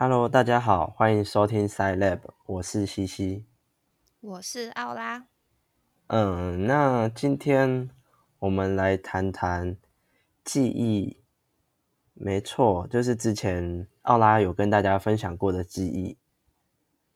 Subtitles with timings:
[0.00, 3.46] Hello，大家好，欢迎收听 Side Lab，我是西西。
[4.20, 5.26] 我是奥拉。
[6.06, 7.90] 嗯，那今天
[8.38, 9.76] 我们来谈谈
[10.44, 11.20] 记忆。
[12.14, 16.16] 没错，就是之前奥拉有跟大家分享过的记忆。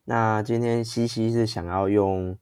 [0.02, 2.36] 那今天西西是想要用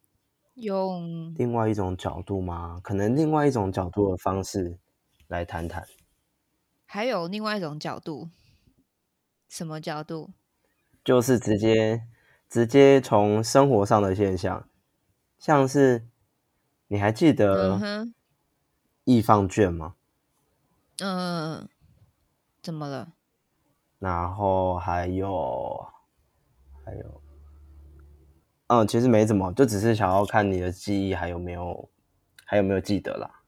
[0.55, 2.81] 用另外一种角度吗？
[2.83, 4.79] 可能另外一种角度的方式
[5.29, 5.85] 来谈谈。
[6.87, 8.31] 还有另外一种角度，
[9.51, 10.31] 什么角度？
[11.05, 12.07] 就是直接
[12.49, 14.69] 直接从生活上的现象，
[15.39, 16.07] 像是
[16.87, 18.15] 你还记嗯得哼，
[19.03, 19.97] 易放券吗？
[21.01, 21.69] 嗯，
[22.63, 23.13] 怎么了？
[23.99, 25.85] 然后还有
[26.85, 27.23] 还有，
[28.69, 31.91] 嗯，其实没怎么，就只是想要看你的记忆还有没有
[32.45, 33.43] 还有没有记得啦。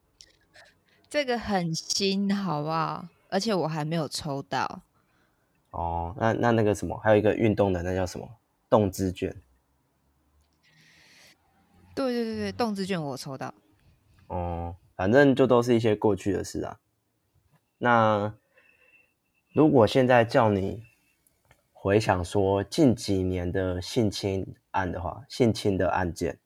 [1.08, 3.06] 这个很新，好不好？
[3.28, 4.82] 而且我还没有抽到。
[5.72, 8.38] 哦，那那那个什么，还有一个运动的，那叫什么？
[8.70, 9.42] 动资券。
[11.94, 13.52] 对对对对，动资券我抽到。
[14.28, 16.78] 哦，反正就都是一些过去的事啊。
[17.76, 18.34] 那
[19.52, 20.82] 如果现在叫你
[21.72, 26.38] 回想说近几年的性侵案的话，性侵的案件，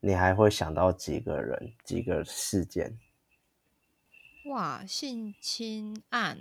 [0.00, 2.98] 你还会想到几个人、几个事件？
[4.50, 6.38] 哇，性侵案，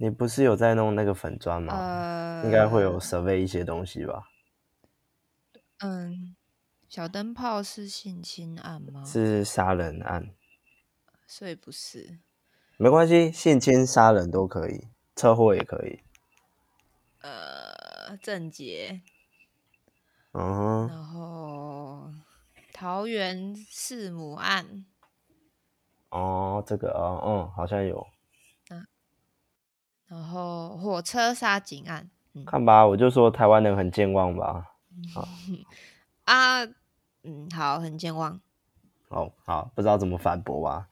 [0.00, 1.74] 你不是有在弄那个粉砖吗？
[1.76, 4.28] 呃，应该会有 survey 一些东西吧？
[5.80, 6.36] 嗯，
[6.88, 10.30] 小灯泡是性侵案吗？，是杀人案，
[11.26, 12.20] 所以不是。
[12.76, 16.00] 没关系，性侵、杀人都可以，车祸也可以。
[17.22, 19.02] 呃，郑捷，
[20.30, 22.12] 嗯哼，然后
[22.72, 24.86] 桃园弑母案，
[26.10, 28.06] 哦，这个哦，嗯，好像有。
[30.08, 32.10] 然后火车杀警案。
[32.34, 34.64] 嗯看吧，我就说台湾人很健忘吧。
[36.24, 36.64] 啊，
[37.22, 38.40] 嗯，好，很健忘。
[39.08, 40.88] 哦，好，不知道怎么反驳吧。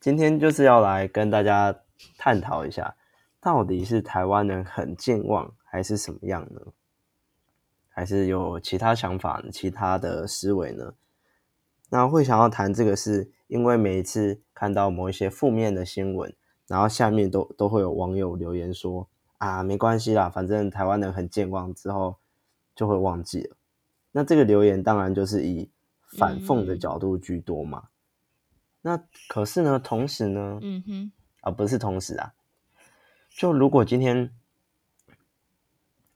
[0.00, 1.74] 今天就是要来跟大家
[2.18, 2.96] 探讨一下，
[3.40, 6.60] 到底是台湾人很健忘，还是什么样呢？
[7.88, 9.42] 还是有其他想法？
[9.52, 10.94] 其他的思维呢？
[11.90, 16.34] 那会想要谈这个，是因为每一次看到某一些负面的新闻，
[16.70, 19.08] 然后下面都都会有网友留言说
[19.38, 22.16] 啊，没关系啦，反正台湾人很健忘，之后
[22.76, 23.56] 就会忘记了。
[24.12, 25.68] 那这个留言当然就是以
[26.16, 27.88] 反讽的嗯角度居多嘛。
[28.82, 32.34] 那可是呢，同时呢，嗯哼，啊，不是同时啊，
[33.28, 34.32] 就如果今天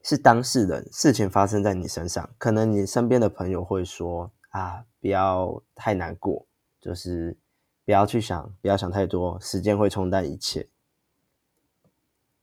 [0.02, 6.46] 是当事人，事情发生在你身上，可能你身边的朋友会说啊，不要太难过，
[6.80, 7.36] 就是
[7.84, 10.68] 不要去想，不要想太多，时间会冲淡一切。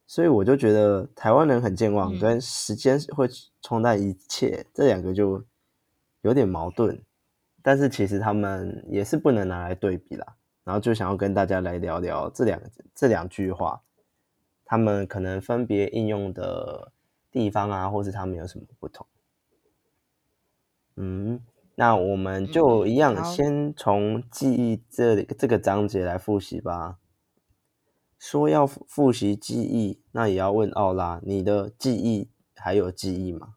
[0.05, 3.29] 所以我就觉得台湾人很健忘，嗯跟时间会
[3.61, 5.43] 冲淡一切这两个就
[6.21, 7.01] 有点矛盾，
[7.61, 10.35] 但是其实他们也是不能拿来对比啦。
[10.63, 12.61] 然后就想要跟大家来聊聊这两
[12.93, 13.81] 这两句话，
[14.63, 16.91] 他们可能分别应用的
[17.31, 19.07] 地方啊，或是他们有什么不同。
[20.97, 21.41] 嗯，
[21.81, 26.99] 那我们就一样，先从记忆这里这个章节来复习吧。
[28.19, 33.55] 说要复复习记忆，那也要问奥拉，你的记忆还有记忆吗？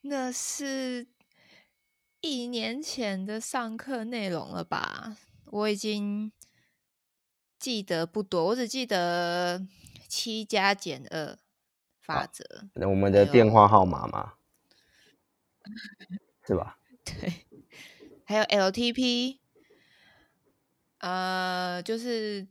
[0.00, 1.06] 那是
[2.22, 5.18] 一年前的上课内容了吧？
[5.44, 6.32] 我已经
[7.58, 9.66] 记得不多，我只记得
[10.08, 11.36] 七加减二
[12.00, 12.42] 法则。
[12.88, 14.32] 我们的电话号码吗？
[16.46, 16.78] 是吧？
[17.04, 17.46] 对，
[18.24, 19.38] 还有 LTP，
[20.98, 22.46] 呃，就是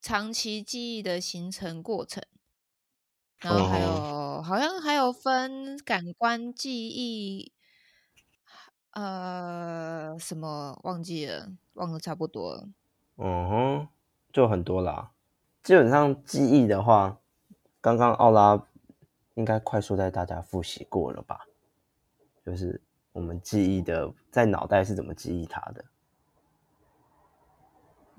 [0.00, 2.22] 长期记忆的形成过程。
[3.38, 7.52] 然后还有、哦好像还有分感官记忆，
[8.90, 12.68] 呃，什么忘记了，忘了差不多了。
[13.16, 13.88] 嗯哼，
[14.32, 15.12] 就很多啦。
[15.62, 17.18] 基本上记忆的话，
[17.80, 18.66] 刚刚奥拉
[19.34, 21.46] 应该快速带大家复习过了吧？
[22.44, 22.80] 就是
[23.12, 25.84] 我们记忆的在脑袋是怎么记忆它的。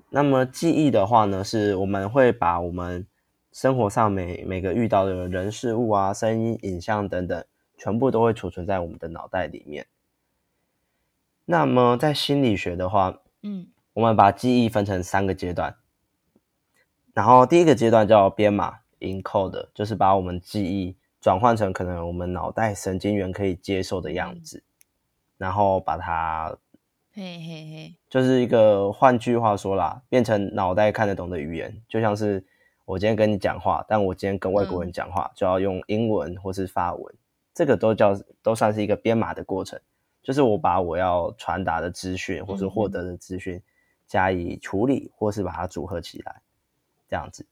[0.08, 3.06] 那么记忆的话呢，是我们会把我们
[3.52, 7.44] 生活上每每个遇到的人事物啊、声音、影像等等，
[7.76, 9.86] 全部都会储存在我们的脑袋里面。
[11.44, 15.74] 那么在心理学的话，嗯我们把记忆分成三个阶段，
[17.14, 20.96] 然后第一个阶段叫编码 （encode），就是把我们记忆
[21.26, 24.62] 转换成可能我们脑袋神经元可以接受的样子，
[25.36, 26.56] 然后把它
[27.12, 32.44] 嘿嘿嘿，就是一个换句话说啦，变成脑袋看得懂的语言，就像是
[32.84, 37.12] 我今天跟你讲话，但我今天跟外国人讲话就要用英文或是法文，
[37.52, 39.80] 这个都叫都算是一个编码的过程，
[40.22, 43.60] 就是我把我要传达的资讯或是获得的资讯
[44.06, 46.40] 加以处理，或是把它组合起来，
[47.08, 47.44] 这样子。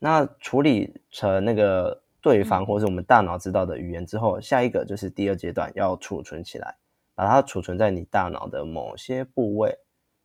[0.00, 6.76] 那处理成那个对方或是我们大脑知道的语言之后，下一个就是第二阶段要储存起来，
[7.14, 9.78] 把它储存在你大脑的某些部位。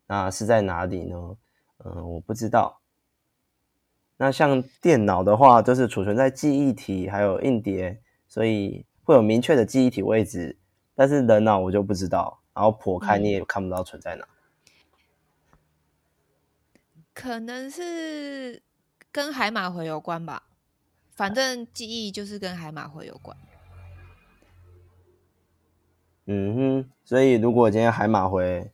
[0.07, 1.37] 那是在哪里呢？
[1.83, 2.79] 嗯，我不知道。
[4.17, 10.57] 那像电脑的话，就是储存在记忆体还有硬碟，所以会有明确的记忆体位置。
[10.93, 14.25] 但是人脑我就不知道，然后剖开你也看不到存在哪。
[17.13, 18.61] 可能是
[19.11, 20.43] 跟海马回有关吧，
[21.15, 23.35] 反正记忆就是跟海马回有关。
[26.25, 28.71] 嗯哼，所以如果今天海马回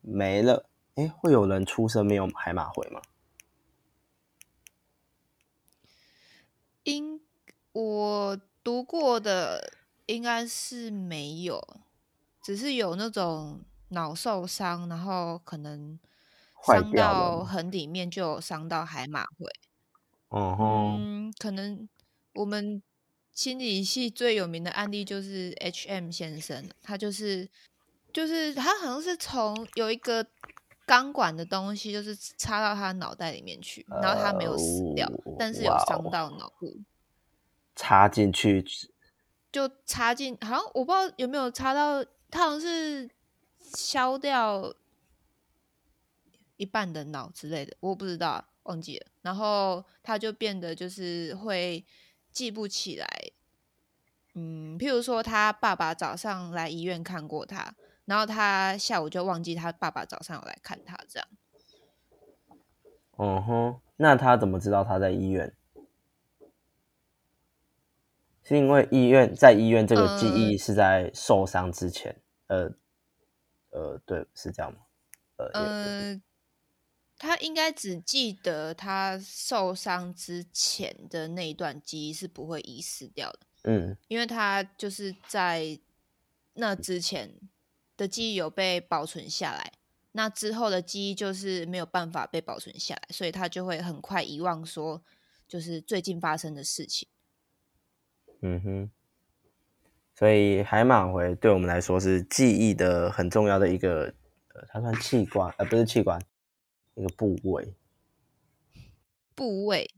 [0.00, 3.00] 没了，哎，会有人出生没有海马回吗？
[6.84, 7.20] 应
[7.72, 9.72] 我读过的
[10.06, 11.80] 应该是没有，
[12.42, 15.98] 只是有那种脑受伤，然后可能
[16.66, 19.46] 伤到很里面就有伤到海马回。
[20.32, 21.88] 哦嗯，可能
[22.34, 22.82] 我们
[23.32, 27.48] 心理系最有名的案例就是 H M 先生，他就是
[28.12, 30.26] 就是他好像是从有一个
[30.86, 35.06] 钢管的东西，就是插到他脑袋里面去，然后他没有死掉，
[35.38, 36.80] 但是有伤到脑部。
[37.76, 38.64] 插进去，
[39.50, 43.10] 就插进，好像我不知道有没有插到，他好像是
[43.74, 44.74] 削掉
[46.56, 49.06] 一半的脑之类的，我不知道，忘记了。
[49.22, 51.84] 然后他就变得就是会
[52.30, 53.08] 记不起来，
[54.34, 57.74] 嗯，譬如说他爸爸早上来医院看过他。
[58.04, 61.28] 然后他下午就忘记他爸爸早上有来看他，这样。
[63.16, 65.54] 嗯哼，那他怎么知道他在医院？
[68.42, 72.72] 是因为医院在医院这个记忆是在受伤之前，呃，
[73.70, 74.80] 呃，对，是这样吗？
[75.36, 76.20] 呃，
[77.22, 83.38] 他应该只记得他受伤之前的那一段记忆是不会遗失掉的。
[83.62, 85.78] 嗯，因为他就是在
[86.54, 87.30] 那之前。
[87.94, 89.72] 的记忆有被保存下来，
[90.12, 95.00] 那之后的记忆就是没有办法被保存下来，所以他就会很快遗忘，说
[95.46, 97.06] 就是最近发生的事情。
[98.40, 98.90] 嗯哼，
[100.18, 104.12] 所以海马回对我们来说是记忆的很重要的一个，
[104.54, 106.20] 呃，它算器官，呃，不是器官，
[106.94, 107.74] 一个部位。
[109.34, 109.90] 部位，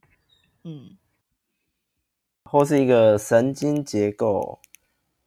[0.63, 0.97] 嗯，
[2.45, 4.61] 或是一个神经结构。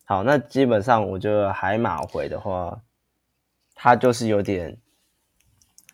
[0.05, 2.81] 好，那基本上我觉得海马回的话，
[3.75, 4.79] 它就是有点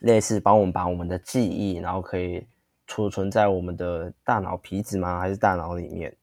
[0.01, 2.47] 类似帮我们把我们的记忆，然后可以
[2.85, 5.19] 储存在我们的大脑皮质吗？
[5.19, 6.15] 还是大脑里面？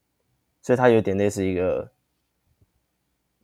[0.62, 1.92] 所以它有点类似一个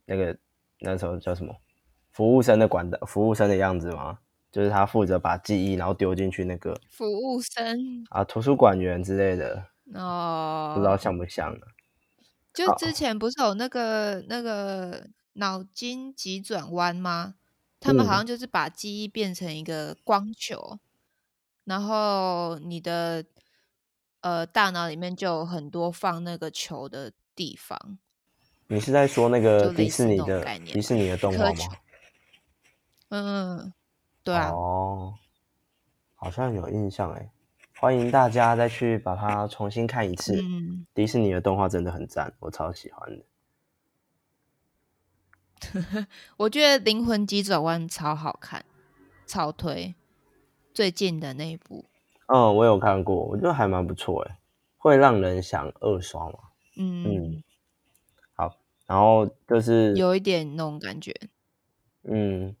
[0.05, 0.37] 那个
[0.79, 1.53] 那时候叫什么
[2.11, 4.17] 服务生的管的服务生的样子吗？
[4.57, 9.63] 就是他负责把记忆然后丢进去那个服务生啊，图书馆员之类的
[9.93, 11.67] 哦，不知道像不像呢？
[12.55, 17.35] 就之前不是有那个那个脑筋急转弯吗？
[17.79, 20.79] 他们好像就是把记忆变成一个光球，
[21.65, 23.23] 然后你的
[24.21, 27.99] 呃大脑里面就有很多放那个球的地方。
[28.65, 31.55] 你是在说那个迪士尼的迪士尼的动画吗？
[33.09, 33.73] 嗯，
[34.27, 34.49] 对啊。
[34.49, 35.13] 哦，
[36.15, 37.31] 好像有印象哎。
[37.79, 40.43] 欢迎大家再去把它重新看一次。
[40.93, 43.25] 迪士尼的动画真的很赞，我超喜欢的。
[46.35, 48.65] 我觉得《灵魂急转弯》超好看，
[49.25, 49.95] 超推。
[50.73, 51.85] 最近的那一部，
[52.27, 54.39] 嗯，我有看过，我觉得还蛮不错哎，
[54.77, 56.39] 会让人想二刷嘛。
[56.75, 57.43] 嗯嗯。
[58.35, 58.57] 好，
[58.87, 61.13] 然后就是有一点那种感觉。
[62.03, 62.55] 嗯，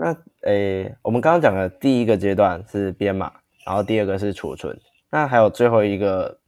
[0.00, 3.32] 那诶，我们刚刚讲的第一个阶段是编码。
[3.66, 6.40] 然后第二个是储存，那还有最后一个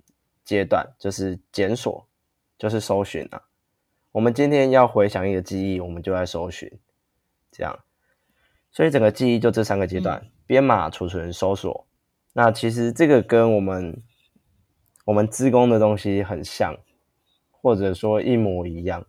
[0.42, 2.06] 阶段就是检索，
[2.56, 3.42] 就是搜寻啊。
[4.10, 6.72] 我们今天要回想一个记忆，我们就在搜寻，
[7.52, 7.78] 这样。
[8.70, 11.86] 所以整个记忆就这三个阶段：编码、储存、搜索。
[12.32, 14.02] 那其实这个跟我们
[15.04, 16.74] 我们自工的东西很像，
[17.50, 19.04] 或者说一模一样。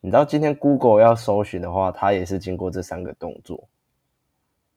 [0.00, 3.66] 你知道今天 Google 要搜寻的话，它也是经过这三个动作，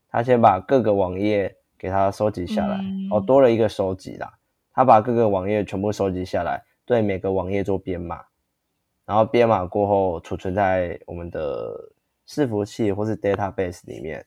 [0.10, 1.56] 它先把各个网页。
[1.82, 2.78] 给它收集下来
[3.10, 4.38] 哦，多了一个收集啦。
[4.74, 8.22] 他把各个网页全部收集下来，对每个网页做编码，
[9.06, 11.90] 然后编码过后储存在我们的
[12.28, 14.26] 伺服器或是 database 里面。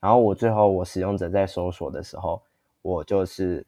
[0.00, 2.42] 然后我最后我使用者在搜索的时候，
[2.80, 3.66] 我就是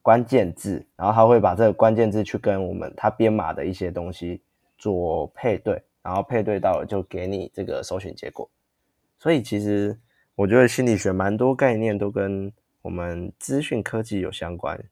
[0.00, 4.40] 关键字，然后他会把这个关键字去跟我们他编码的一些东西
[4.78, 8.48] 做配对，然后配对到了就给你这个搜寻结果。
[9.18, 9.98] 所以其实
[10.36, 12.52] 我觉得心理学蛮多概念都跟
[12.82, 14.88] 我们资讯科技有相关，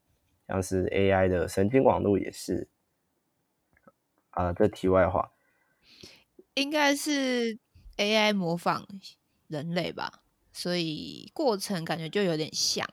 [0.49, 2.69] 像是 AI 的神经网络也是。
[4.31, 5.31] 啊，这题外话，
[6.55, 7.57] 应该是
[7.99, 8.85] AI 模仿
[9.47, 12.85] 人类吧，所以过程感觉就有点像。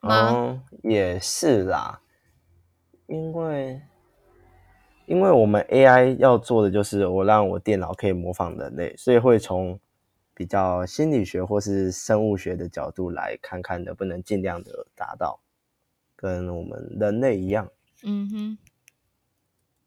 [0.00, 2.00] 哦，也是啦，
[3.06, 3.80] 因为
[5.06, 9.78] 因为我们 AI 要做的就是我让我电脑可以模仿人类，所以会从
[10.38, 15.40] 比较心理学或是生物学的角度来看看能不能尽量的达到
[16.14, 17.68] 跟我们人类一样。
[18.04, 18.58] 嗯哼。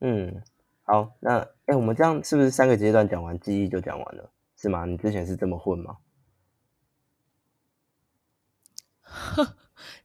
[0.02, 0.44] 嗯，
[0.84, 4.30] 好，那哎，我们这样是不是三个阶段讲完记忆就讲完了？
[4.58, 4.84] 是吗？
[4.84, 6.00] 你之前是这么混吗？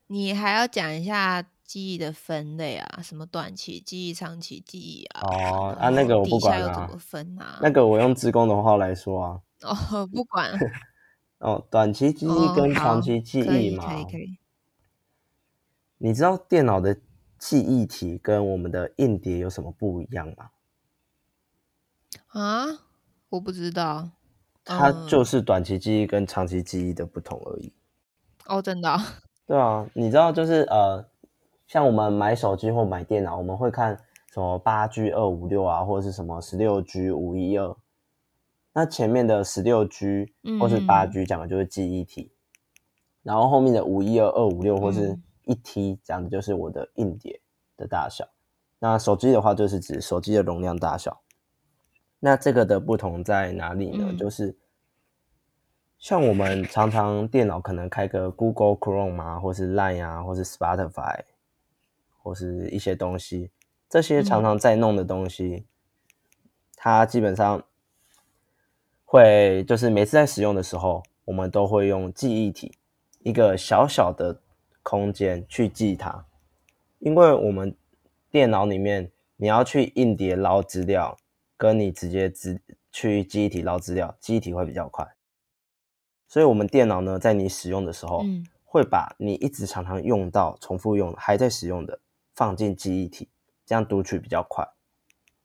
[0.07, 3.01] 你还要讲一下记忆的分类啊？
[3.03, 5.21] 什么短期记忆、长期记忆啊？
[5.27, 6.73] 哦，啊，那个我不管啊。
[6.73, 7.59] 怎么分啊？
[7.61, 9.41] 那个我用职工的话来说啊。
[9.61, 10.51] 哦，不管。
[11.39, 13.85] 哦，短期记忆跟长期记忆嘛。
[13.85, 14.37] 可以可以。
[15.97, 16.97] 你知道电脑的？
[17.39, 20.49] 记忆体跟我们的硬碟有什么不一样吗？
[22.29, 22.65] 啊，
[23.29, 24.09] 我不知道。
[24.65, 27.71] 它就是短期记忆跟长期记忆的不同而已。
[28.47, 28.97] 哦，真的？
[29.45, 31.07] 对啊，你知道就是呃，
[31.67, 33.95] 像我们买手机或买电脑，我们会看
[34.33, 37.77] 什么八 G 二五六啊，或者是什么十六 G 五一二。
[38.77, 42.31] 那前面的十六 G 或是八 G 讲的就是记忆体，
[43.23, 45.19] 然后后面的五一二二五六或是。
[45.49, 47.39] 一 T 讲的就是我的硬碟
[47.77, 48.27] 的大小，
[48.79, 51.21] 那手机的话就是指手机的容量大小。
[52.19, 54.13] 那这个的不同在哪里呢？
[54.13, 54.57] 就是
[55.97, 61.23] 像我们常常电脑可能开个 Google Chrome 啊，或是 Line 啊，或是 Spotify，
[62.21, 63.49] 或是一些东西，
[63.87, 65.65] 这些常常在弄的东西，
[66.75, 67.63] 它基本上
[69.07, 72.71] 会就是每次在使用的时候，我们都会用记忆体
[73.23, 74.39] 一个小小的。
[74.89, 76.25] 空间去记它，
[76.99, 77.75] 因为我们
[78.31, 81.17] 电脑里面你要去硬碟捞资料，
[81.57, 85.05] 跟你直接直去记忆体捞资料，记忆体会比较快。
[86.29, 88.23] 所以，我们电脑呢，在你使用的时候，
[88.63, 91.99] 会把你一直常常用到、重复用、还在使用的
[92.33, 93.27] 放进记忆体，
[93.65, 94.65] 这样读取比较快。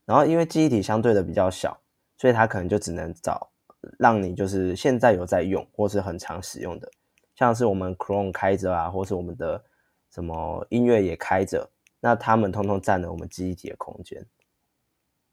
[0.05, 1.81] 然后，因为记忆体相对的比较小，
[2.17, 3.51] 所以它可能就只能找
[3.99, 6.91] 让你就是现在有在用或是很常使用的。
[7.35, 9.65] 像是我们 Chrome 开着啊，或是我们的
[10.11, 11.71] 什么音乐也开着，
[12.01, 14.25] 那他们通通占了我们记忆体的空间。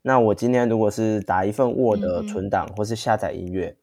[0.01, 3.75] 那我今天如果是打一份 Word 存档，或是下载音乐，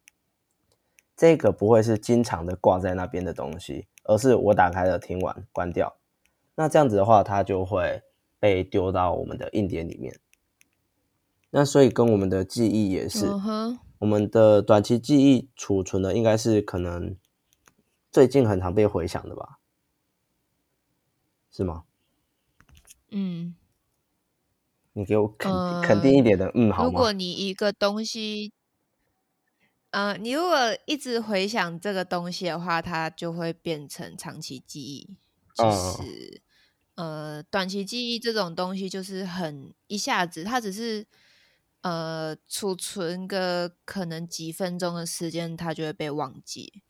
[1.15, 5.95] 这个不会是经常的挂在那边的东西，而是我打开了听完关掉。
[6.55, 8.03] 那这样子的话，它就会
[8.41, 10.19] 被丢到我们的硬碟里面。
[11.51, 13.27] 那所以跟我们的记忆也是，
[13.99, 17.17] 我们的短期记忆储存的应该是可能。
[18.13, 19.59] 最近很常被回想的吧，
[21.51, 21.85] 是吗？
[23.11, 23.55] 嗯，
[24.95, 28.55] 你给我肯肯定一点的，嗯，好如果你一个东西，
[29.91, 35.15] 呃，你如果一直回想这个东西的话，它就会变成长期记忆。
[35.55, 36.41] 就是，
[36.95, 41.07] 呃，短期记忆这种东西就是很一下子，它只是
[41.83, 46.83] 呃储存个可能几分钟的时间，它就会被忘记。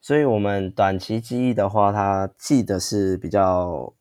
[0.00, 3.94] 所以，我们短期记忆的话，它记的是比较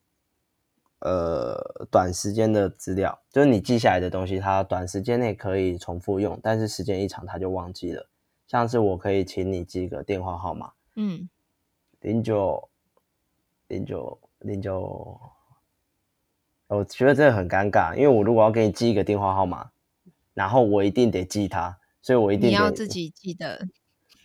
[0.99, 8.09] 呃短时间的资料，就是你记下来的东西，它短时间内可以重复用，但是时间一长，它就忘记了。
[8.45, 11.29] 像是我可以请你记个电话号码，嗯，
[12.01, 12.69] 零九
[13.67, 15.17] 零九零九，
[16.67, 19.71] 我觉得这个很尴尬，因为我如果要给你记一个电话号码，
[20.33, 23.67] 然后我一定得记它，所以我一定你要自己记得。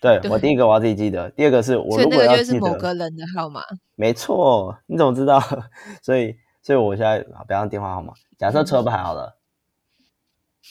[0.00, 3.60] 对 我第一个我要自己记得，第二个是我如果要记得某个人的号码，
[3.96, 5.40] 没错，你怎么知道？
[6.02, 9.36] 所以，所以我现在不要电话号码，假设车牌好了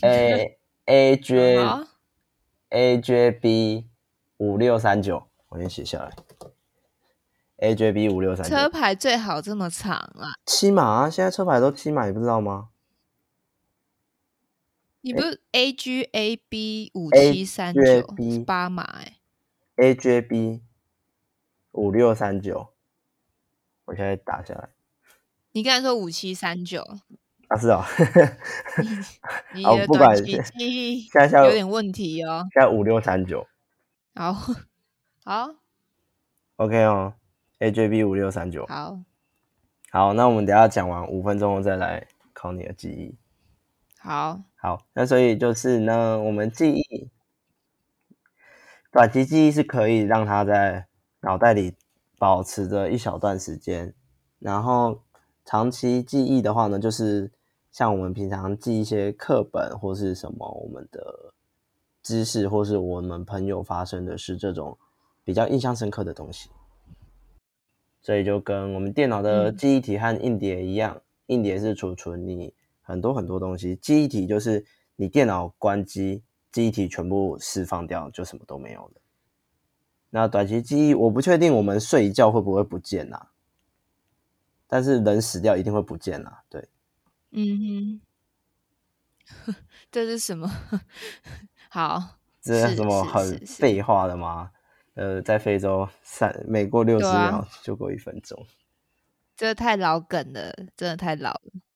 [0.01, 1.59] ，A A J
[2.69, 3.87] A J B
[4.37, 6.09] 五六三九，我先写下来
[7.57, 12.69] ，A J B 五六三九，车牌最好这么长啊，七码啊，现在车牌都七码，你不知道吗？
[15.01, 17.81] 你不是 A G A B 五七三九
[18.45, 19.17] 八码哎。
[19.75, 20.61] A J B
[21.71, 22.69] 五六三九，
[23.85, 24.69] 我现在打下来。
[25.51, 26.81] 你刚才说五七三九
[27.47, 27.57] 啊？
[27.57, 27.85] 是 啊。
[29.53, 32.47] 你的短期记忆现在有点问题哦。
[32.53, 33.47] 现在五六三九。
[34.15, 34.33] 好，
[35.23, 35.55] 好。
[36.55, 37.13] OK 哦
[37.59, 38.65] ，A J B 五六三九。
[38.65, 38.99] 好。
[39.91, 43.15] 好，那我们等下讲完五分钟后再来考你的记忆。
[43.99, 47.09] 好，好，那所以就是呢，我们记忆
[48.91, 50.87] 短期记忆是可以让它在
[51.21, 51.75] 脑袋里
[52.17, 53.93] 保持着一小段时间，
[54.39, 54.99] 然后
[55.45, 57.31] 长期记忆的话呢，就是
[57.71, 61.33] 像我们平常记一些课本或是什么我们的
[62.01, 64.75] 知识，或是我们朋友发生的事这种
[65.23, 66.49] 比较印象深刻的东西。
[68.01, 72.53] 所以就跟我们电脑的记忆体和硬碟一样，硬碟是储存你
[72.87, 74.65] 很多很多东西，记忆体就是
[74.95, 79.01] 你电脑关机，记忆体全部释放掉，就什么都没有了。
[80.09, 83.27] 那短期记忆，我不确定我们睡一觉会不会不见呐？
[84.67, 86.69] 但是人死掉一定会不见呐，对。
[87.31, 87.99] 嗯
[89.27, 89.55] 哼，
[89.91, 90.49] 这是什么？
[91.69, 94.51] 好，这是什么很废话的吗？
[94.93, 98.47] 呃，在非洲三每过六十秒就过一分钟，
[99.35, 101.66] 这太老梗了，真的太老了。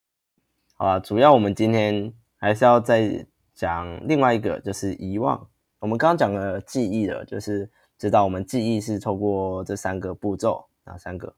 [0.81, 5.47] 好啊，主要我们今天还是要再讲另外一个，就是遗忘。
[5.77, 7.69] 我们刚刚讲了记忆了，就是
[7.99, 11.35] 知道我们记忆是透过这三个步骤，哪三个？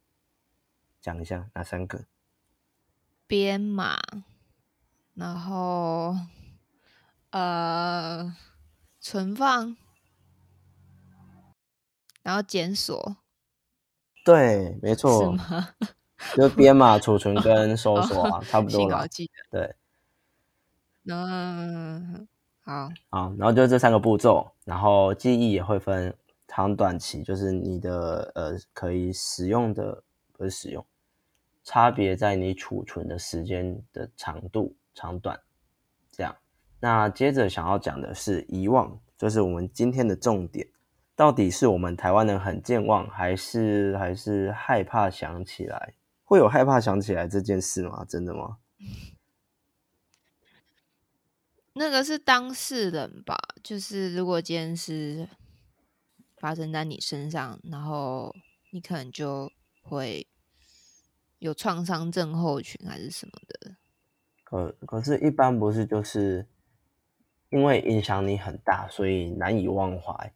[1.02, 2.06] 讲一下哪三个？
[3.28, 4.00] 编码，
[5.14, 6.16] 然后
[7.32, 8.34] 呃，
[9.02, 9.76] 存放。
[12.22, 13.18] 然后检索，
[14.24, 15.68] 对，没错，是吗？
[16.36, 19.06] 就编码、储存跟搜索啊，差不多了。
[19.52, 19.76] 对，
[21.06, 22.28] 嗯，
[22.64, 26.16] 好，好，然后就这三个步骤，然后记忆也会分
[26.48, 30.86] 长短期，就是你的呃可以使用的不是使用，
[31.64, 35.40] 差别在你储存的时间的长度长短，
[36.12, 36.36] 这样。
[36.80, 40.68] 那接着想要讲的是遗忘，就是我们今天的重点。
[41.16, 45.94] 到底是我们台湾人很健忘，还是还是害怕想起来？
[46.34, 48.04] 会有害怕想起来这件事吗？
[48.10, 48.58] 真的吗？
[51.74, 55.30] 那个是当事人吧，就是如果今天是
[56.38, 58.36] 发生在你身上，然后
[58.72, 59.52] 你可能就
[59.84, 60.26] 会
[61.38, 63.76] 有创伤症候群还是什么的。
[64.44, 66.48] 可可是，一般不是就是
[67.52, 70.34] 因为影响你很大，所以难以忘怀。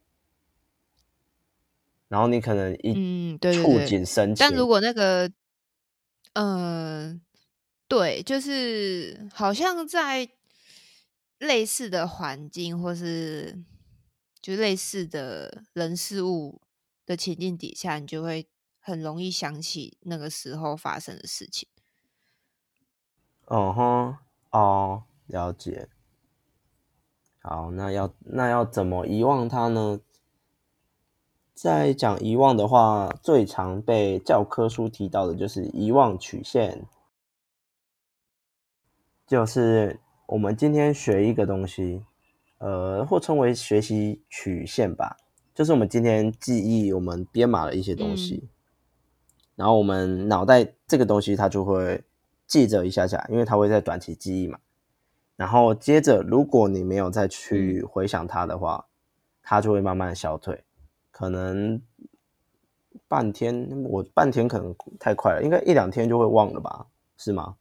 [2.08, 5.32] 然后你可能一触景生情，但如果那个，
[6.38, 7.20] 呃，
[7.88, 10.30] 对，就是好像在
[11.40, 13.66] 类似的环境或是
[14.40, 16.62] 就类似的人事物
[17.08, 18.48] 的情境底下，你就会
[18.80, 21.68] 很容易想起那个时候发生的事情。
[23.46, 24.18] 哦哼，
[24.52, 25.90] 哦，了解。
[27.40, 30.00] 好，那要那要怎么遗忘它呢？
[31.58, 36.86] 在讲遗忘的话，最常被教科书提到的就是遗忘曲线，
[39.26, 42.04] 就是我们今天学一个东西，
[42.60, 45.18] 呃，或称为学习曲线吧，
[45.56, 48.48] 就是我们今天记忆我们编码了一些东西，
[49.56, 52.04] 然后我们脑袋这个东西它就会
[52.46, 54.60] 记着一下下，因为它会在短期记忆嘛，
[55.36, 58.86] 然后接着如果你没有再去回想它的话，
[59.42, 60.64] 它就会慢慢消退。
[61.18, 61.82] 可能
[63.08, 66.86] 半天，我半天可能太快了，应该一两天就会忘了吧？
[67.18, 67.58] 是吗？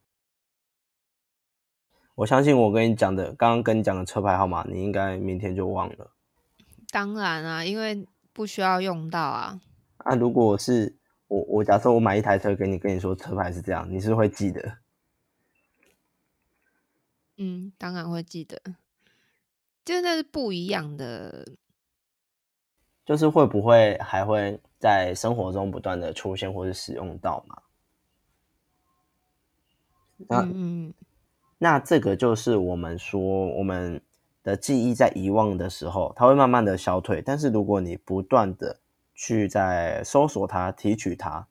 [2.17, 6.13] 我相信我跟你讲的，刚刚跟你讲的车牌号码，你应该明天就忘了。
[6.91, 9.59] 当然啊，因为不需要用到啊。
[10.05, 10.95] 那如果是
[11.27, 14.77] 我，我假设我买一台车给你，跟你说车牌是这样，你是会记得？
[17.39, 18.61] 嗯，当然会记得，
[19.83, 21.57] 就那是不一样的。
[23.07, 27.63] 就是会不会还会在生活中不断的出现或是使用到嘛？
[30.29, 30.93] 那嗯
[31.57, 34.03] 那这个就是我们说我们
[34.43, 37.23] 的记忆在遗忘的时候，它会慢慢的消退。
[37.23, 38.81] 但是如果你不断的
[39.15, 41.47] 去在搜索它、提取它，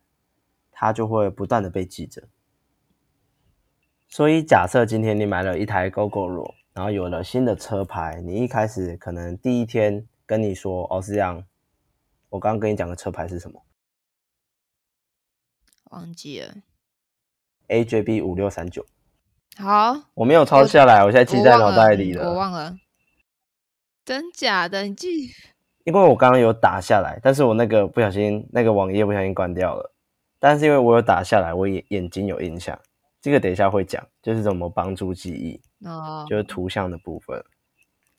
[0.71, 2.23] 它就会不断的被记着。
[4.09, 10.05] 所以假设今天你买了一台 GoGo 然后有了新的车牌，你一开始可能第一天。
[10.25, 11.45] 跟你说哦，是这样。
[12.29, 13.61] 我刚刚跟你讲的车牌是什么？
[15.91, 16.55] 忘记了。
[17.69, 18.85] AJB 五六三九。
[19.57, 22.27] 好，我没有抄下来，我现在记在脑袋里了。
[22.27, 22.75] 我忘了。
[24.03, 24.83] 真假的？
[24.83, 25.31] 你记？
[25.85, 29.93] 因为我刚刚有打下来，但是我那个不小心，那个网页不小心关掉了。
[30.39, 32.77] 但是因为我有打下来，我眼眼睛有印象。
[33.21, 35.61] 这个等一下会讲，就是怎么帮助记忆。
[35.87, 36.25] 哦。
[36.27, 37.45] 就是图像的部分。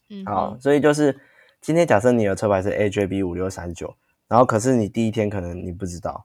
[0.08, 0.24] 嗯。
[0.24, 1.20] 好，所以就是。
[1.66, 3.96] 今天假设你的车牌是 AJB 五六三九，
[4.28, 6.24] 然后可是你第一天可能你不知道，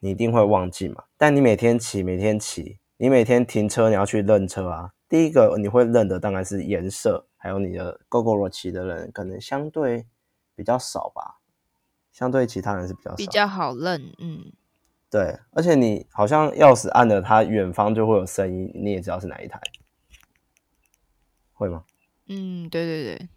[0.00, 1.04] 你一定会忘记嘛。
[1.16, 4.94] 但你每天骑，每天骑，你每天停车，你要去认车啊。
[5.08, 10.06] 第一个你会认的当然是颜色，还有你的 GoGo 骑的人可能相对
[10.56, 11.38] 比较少吧，
[12.10, 14.52] 相对其他人是比较少比较好认，嗯，
[15.08, 19.60] 对，而且你好像钥匙按了，它远方就会有声音，你也知道是哪一台，
[21.52, 21.84] 会吗？
[22.26, 23.28] 嗯，对对对，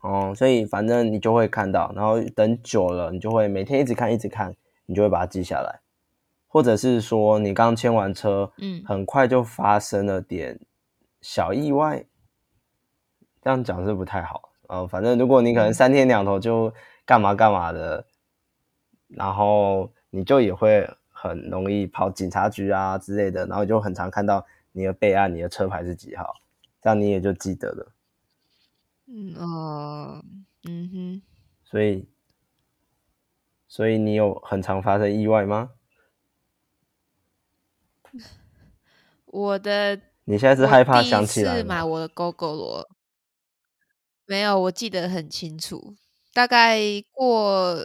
[0.00, 4.54] 哦，所以反正你就会看到，然后等久了，你就会每天一直看，一直看，
[4.86, 5.80] 你就会把它记下来，
[6.48, 10.58] 或者是说你刚签完车，嗯，很快就发生了点。
[11.20, 12.02] 小意外，
[13.42, 14.50] 这样讲是不太好。
[14.68, 16.72] 呃，反正如果你可能三天两头就
[17.04, 18.06] 干嘛干嘛的，
[19.08, 26.34] 然后你就也会很容易跑警察局啊之类的，然后就很常看到你的备案，你的车牌是几号，
[26.80, 27.92] 这样你也就记得了。
[29.12, 30.22] 嗯哦，
[30.68, 31.22] 嗯哼。
[31.64, 32.06] 所以，
[33.68, 35.70] 所以你有很常发生意外吗？
[39.26, 40.00] 我的。
[40.24, 41.56] 你现在是害怕想起来？
[41.58, 42.88] 是买我的 GoGo 罗，
[44.26, 45.94] 没有，我记得很清楚。
[46.32, 46.78] 大概
[47.12, 47.76] 过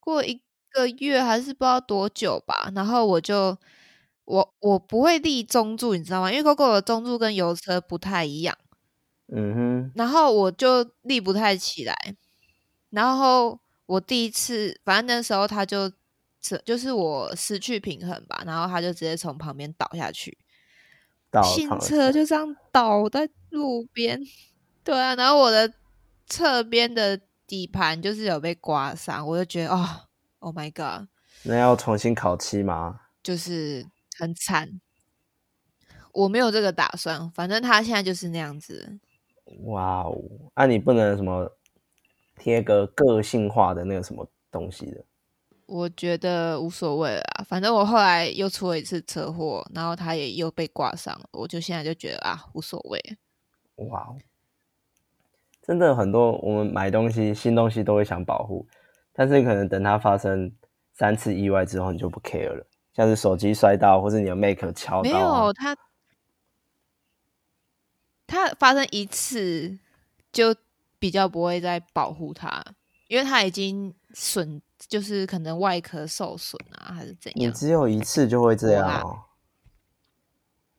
[0.00, 3.56] 过一个月还是不知道多久吧，然后我就
[4.24, 6.30] 我我不会立中柱，你知道吗？
[6.32, 8.56] 因为 GoGo 的中柱跟油车不太一样。
[9.28, 9.92] 嗯哼。
[9.94, 11.94] 然后我就立不太起来，
[12.90, 15.90] 然后我第一次，反正那时候他就
[16.64, 20.38] 就是我失去平衡吧，然后他就直接从旁边倒下去。
[21.44, 24.18] 新车就这样倒在路边，
[24.82, 25.70] 对啊，然后我的
[26.26, 31.06] 侧边的底盘就是有被刮伤，我就觉得哦，Oh my god，
[31.42, 33.00] 那要重新烤漆吗？
[33.22, 33.86] 就是
[34.18, 34.80] 很惨，
[36.12, 38.98] 我没有这个打算，反正他现在就是那样子。
[39.64, 40.16] 哇哦，
[40.54, 41.50] 那你不能什么
[42.36, 45.04] 贴个个性化的那个什么东西的？
[45.66, 52.98] 我觉得无所谓啦，反正我后来又出了一次车祸，然后他也又被挂上了，我就现在就觉得啊，无所谓。
[53.76, 54.16] 哇哦，
[55.62, 58.66] 真的很多，我们买东西新东西都会想保护，
[59.12, 60.50] 但是可能等它发生
[60.94, 65.76] 三次意外之后，你就不 care 了，像是手机摔到，或是你的 Make 敲到，没有它，
[68.28, 69.76] 它发生一次
[70.30, 70.54] 就
[71.00, 72.64] 比较不会再保护它，
[73.08, 74.62] 因为它已经损。
[74.86, 77.50] 就是可能外壳受损啊，还是怎样？
[77.50, 79.18] 你只有一次就会这样哦。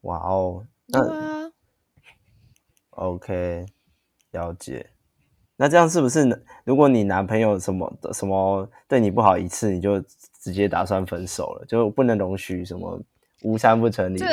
[0.03, 1.51] 哇哦，那
[2.91, 3.65] OK，
[4.31, 4.89] 了解。
[5.57, 9.99] 那这样是不是，如果你男朋友什么的什么对你不好一次，你就
[10.39, 12.97] 直接打算分手了，就不能容许什么
[13.41, 14.15] 无三不成？
[14.15, 14.25] 这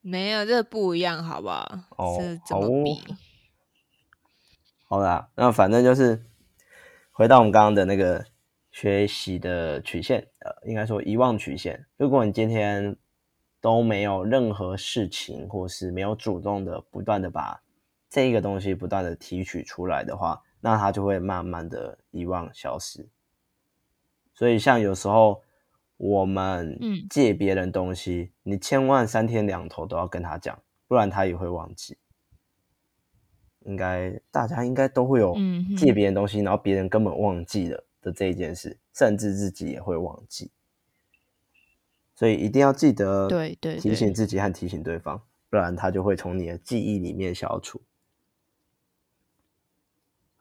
[0.00, 1.80] 没有，这不一样，好不好？
[1.96, 3.02] 哦，怎么比？
[4.88, 6.24] 好啦，那反正就是。
[7.12, 8.24] 回到我们刚刚的那个
[8.70, 11.86] 学习的曲线，呃，应该说遗忘曲线。
[11.98, 12.96] 如果你今天
[13.60, 17.62] 都没有任何事情，或是没有主动的不断的把
[18.08, 23.06] 这一个东西不断的提取出来的话，那它就会慢慢的遗忘消失。
[24.32, 25.42] 所以像有时候
[26.00, 26.78] 我们
[27.10, 30.58] 借别人东西，你千万三天两头都要跟他讲，
[30.88, 31.98] 不然他也会忘记。
[33.66, 35.36] 应该大家应该都会有
[35.76, 40.50] 借别人东西，然后别人根本忘记了的这一件事，甚至自己也会忘记，
[42.14, 47.82] 所以一定要记得对对提醒自己和提醒对方，不然他就会从你的记忆里面消除。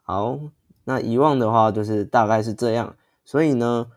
[0.03, 0.39] 好，
[0.85, 2.95] 那遗忘的话就是大概是这样。
[3.25, 3.91] 所以呢，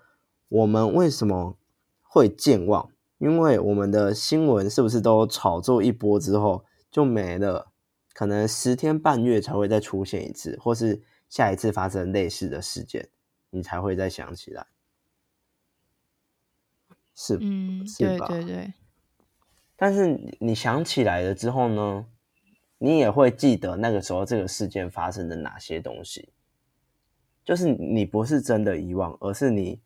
[0.53, 1.57] 我们为什么
[2.03, 2.91] 会健忘？
[3.17, 7.73] 因为我们的新闻是不是都炒作一波之后就没了？
[8.13, 13.09] 可能十天半月才会再出现一次，或是下一次发生类似的事件，
[13.49, 14.67] 你才会再想起来，
[17.15, 18.27] 是嗯，是吧？
[18.29, 18.75] 对对对。
[19.75, 22.05] 但是你想起来了之后呢，
[22.77, 26.29] 你也会记得那个时候这个事件发生的哪些东西。
[27.43, 29.81] 就是你不是真的遗忘，而是你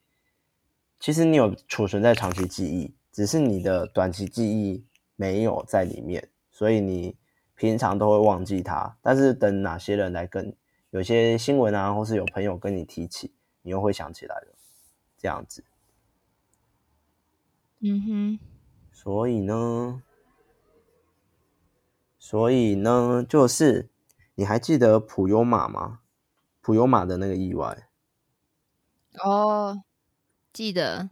[0.99, 4.85] 其实你有储存在长期记忆，只是你的短期记忆
[5.17, 7.17] 没有在里面，所以你。
[7.59, 10.55] 平常都会忘记它，但是等哪些人来跟
[10.91, 13.33] 有些新闻啊，或是有朋友跟你提起，
[13.63, 14.55] 你又会想起来了，
[15.17, 15.65] 这样子。
[17.81, 18.39] 嗯哼。
[18.93, 20.03] 所以呢，
[22.19, 23.89] 所以呢，就是
[24.35, 26.01] 你还记得普悠玛吗？
[26.61, 27.89] 普悠玛的那个意外。
[29.25, 29.83] 哦，
[30.57, 31.11] 记得。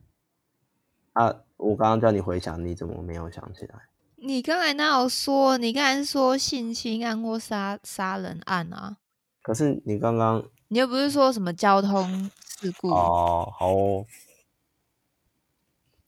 [1.12, 3.74] 啊，我刚刚叫你回想，你怎么没有想起来？
[4.16, 8.96] 你刚才那有说，你刚才说性侵案或杀杀人案啊？
[9.42, 12.88] 可是你刚刚，你又不是说什么交通事故。
[12.88, 14.06] 哦，好哦。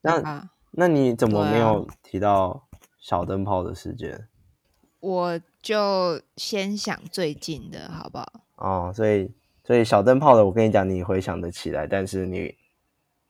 [0.01, 2.67] 那啊，那你怎么没有提到
[2.99, 4.27] 小灯泡的事件？
[5.01, 8.33] 我就先想最近的好不好？
[8.57, 9.31] 哦，所以
[9.63, 12.57] 所以小灯泡的，我跟你讲，你回想得起来，但是你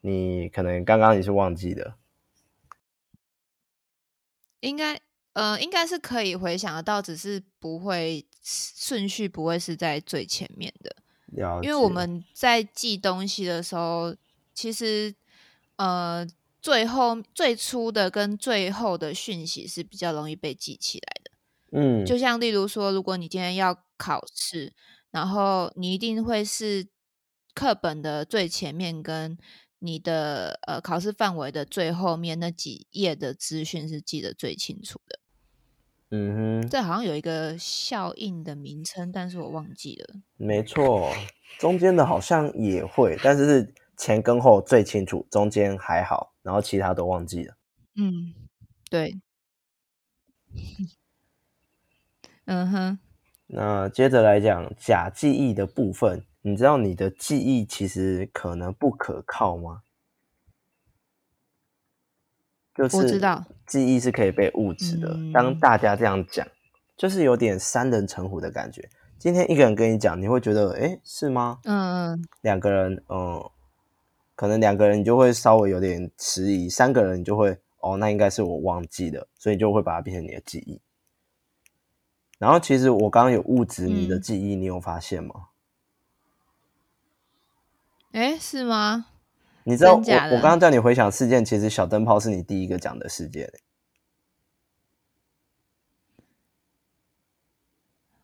[0.07, 1.97] 你可能刚刚你是忘记的。
[4.61, 5.01] 应该
[5.33, 10.97] 呃，应该是可以回想得到，只是不会顺序不会是在最前面的。
[11.27, 14.17] 了解，因为我们在记东西的时候，
[14.55, 15.15] 其实
[15.77, 16.27] 呃
[16.63, 21.31] 最后最初的跟最后的讯息是比较容易被记起来的。
[21.73, 24.73] 嗯，就像例如说，如果你今天要考试，
[25.11, 26.89] 然后你一定会是
[27.55, 29.37] 课本的最前面跟
[29.79, 35.19] 你的呃考试范围的最后面那几页的资讯是记得最清楚的。
[36.11, 40.21] 嗯哼，这好像有一个效应的名称，但是我忘记了。
[40.37, 41.13] 没错，
[41.59, 47.57] 中间的好像也会，但是是前跟后最清楚，中间还好，然后其他都忘记了。
[47.97, 48.35] 嗯，
[48.89, 49.21] 对，
[52.47, 52.99] 嗯哼，
[53.49, 59.83] 那接着来讲假记忆的部分，你知道你的记忆其实可能不可靠吗？
[62.73, 65.09] 就是我知道，记忆是可以被物质的。
[65.15, 66.47] 嗯当大家这样讲，
[66.97, 68.89] 就是有点三人成虎的感觉。
[69.19, 71.59] 今天一个人跟你讲，你会觉得，诶，是吗？
[71.65, 73.51] 嗯嗯两个人，嗯，
[74.37, 80.81] 可能两个人你就会稍微有点迟疑，三个人你就会，哦，那应该是我忘记了，所以就会把它变成你的记忆。
[82.39, 85.49] 然后其实我刚刚有物质你的嗯记忆，你有发现吗？
[88.17, 89.05] 诶，是吗？
[89.65, 93.53] 你知道我我刚刚叫你回想事件，其实小灯泡是你第一个讲的事件、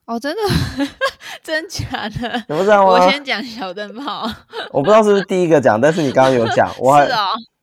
[0.07, 0.41] 哦，真的，
[1.45, 2.39] 真假的？
[2.49, 2.93] 你不知道吗？
[2.93, 4.27] 我先讲小灯泡。
[4.71, 7.07] 我不知道是不是第一个讲，但是你刚刚有讲， 我还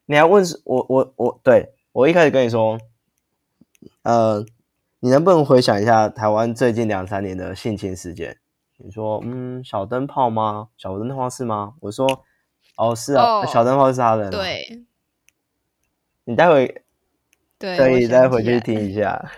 [0.05, 2.77] 你还问是我我我对我一开始跟你说，
[4.03, 4.45] 呃，
[4.99, 8.37] 你能不能回想一下台湾最近两三年的性侵事件？
[8.81, 10.69] 你说，嗯，小灯泡吗？
[10.77, 11.73] 小灯泡是吗？
[11.81, 12.25] 我说，
[12.77, 14.83] 哦，是啊，哦小灯泡是他的、啊。，对
[16.23, 16.83] 你待会
[17.57, 19.29] 对，可以我想再回去听一下。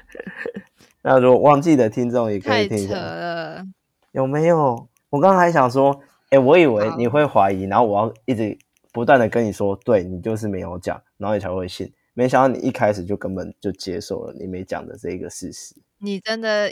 [1.04, 3.66] 那如果忘记的听众也可以听一下，了。
[4.12, 4.88] 有没有？
[5.10, 6.00] 我刚才还想说，
[6.30, 8.58] 哎、我以为你会怀疑，然后我要一直
[8.94, 11.92] 不断的跟你说，对你就是没有讲，然后你才会信。
[12.14, 15.74] 没想到你一开始就根本就接受了你没讲的这一个事实。
[15.98, 16.72] 你真的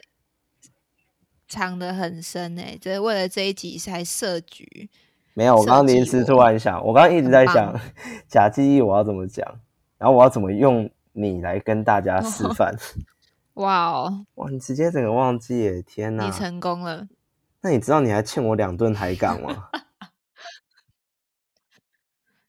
[1.50, 4.90] 藏得很深哎、这为了这一集才设局。
[5.34, 7.74] 没有，我刚刚临时突然想，我刚刚一直在想
[8.30, 9.46] 假记忆我要怎么讲，
[9.98, 12.74] 然后我要怎么用你来跟大家示 范。
[13.56, 15.82] 哇哦，哇，你直接整个忘记耶！
[15.82, 16.32] 天哪你！
[16.32, 17.08] 成功了！
[17.62, 19.70] 那你知道你还欠我两顿海港吗？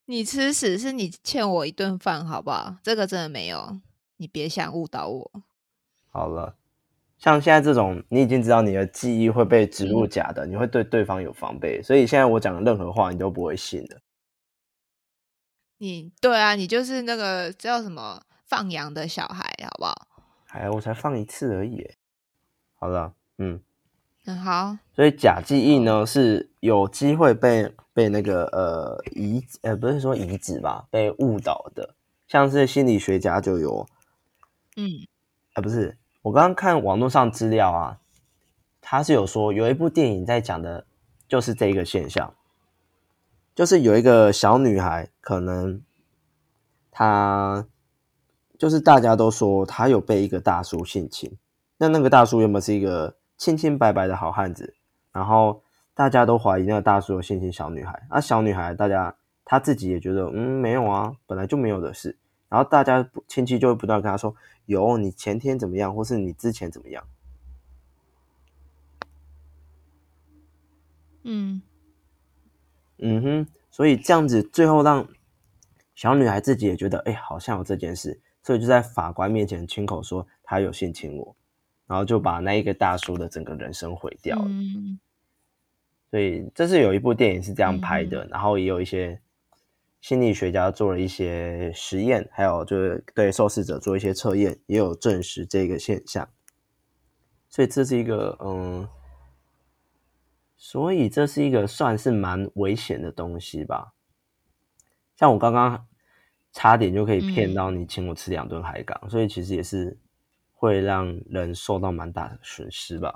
[0.06, 2.76] 你吃屎是你欠我一顿饭，好不好？
[2.82, 3.80] 这个真的没有，
[4.16, 5.30] 你别想误导我。
[6.10, 6.56] 好了，
[7.20, 14.00] 像现在这种，你已经知道你的记忆会被植入假的，你会对对方有防备，所以现在我讲的任何话你都不会信的。
[15.76, 19.94] 你对啊，你就是那个叫什么放羊的小孩，好不好？
[20.48, 21.90] 哎，我才放一次而已。
[22.74, 23.60] 好了，嗯，
[24.24, 31.94] 嗯，好，所以假记忆呢是有机会被被那个呃移呃不是说移植吧，被误导的，
[32.26, 33.86] 像是心理学家就有
[34.76, 35.06] 嗯
[35.52, 37.98] 啊，不是，我刚刚看网络上资料啊，
[38.80, 40.86] 他是有说有一部电影在讲的，
[41.26, 42.34] 就是这一个现象，
[43.54, 45.82] 就是有一个小女孩，可能
[46.90, 47.66] 她
[48.58, 51.38] 就是大家都说她有被一个大叔性侵，
[51.78, 54.74] 那那个大叔原本是一个清清白白的好汉子，
[55.12, 55.62] 然后
[55.94, 62.18] 大家都怀疑那个大叔有性侵小女孩，那小女孩大家她自己也觉得嗯没有啊，本来就没有的事，
[62.50, 64.36] 然后大家不亲戚就会不断跟他说。
[64.66, 67.04] 有你前天怎么样，或是你之前怎么样？
[71.24, 71.60] 嗯
[72.98, 75.08] 嗯哼，所以这样子最后让
[75.96, 81.34] 小女孩自己也觉得，哎、好像有这件事，所以就在法官面前亲口说她有性侵我，
[81.88, 84.44] 然后就把那一个大叔的整个人生毁掉了。
[84.46, 85.00] 嗯
[86.12, 89.20] 所以这是有一部电影是这样拍的，然后也有一些
[90.00, 96.28] 心理学家做了一些实验，还有就是对受试者做一些测验，也有证实这个现象。
[97.48, 98.88] 所以这是一个嗯，
[100.56, 103.92] 所以这是一个算是蛮危险的东西吧。
[105.16, 105.86] 像我刚刚
[106.52, 109.98] 差点就可以骗到你请我吃两顿海港，所以其实也是
[110.54, 113.14] 会让人受到蛮大的损失吧。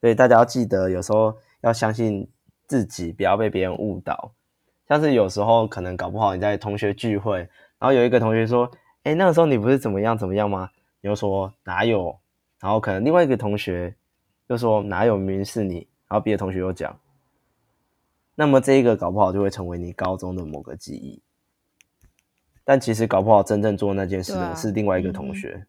[0.00, 2.30] 所以大家要记得，有时候要相信
[2.66, 4.32] 自己，不要被别人误导。
[4.88, 7.38] 像是有时候可能搞不好你在同学聚会，
[7.78, 8.70] 然后有一个同学说
[9.04, 10.70] ：“哎，那个时候你不是怎么样怎么样吗？”
[11.00, 12.18] 你就说哪有？
[12.58, 13.94] 然后可能另外一个同学
[14.48, 15.86] 又说哪有，明明是你。
[16.08, 16.98] 然后别的同学又讲，
[18.34, 21.22] 那么这一个搞不好就会成为你高中的某个记忆。
[22.64, 25.66] 但其实搞不好真正做那件事的是另外一个同学。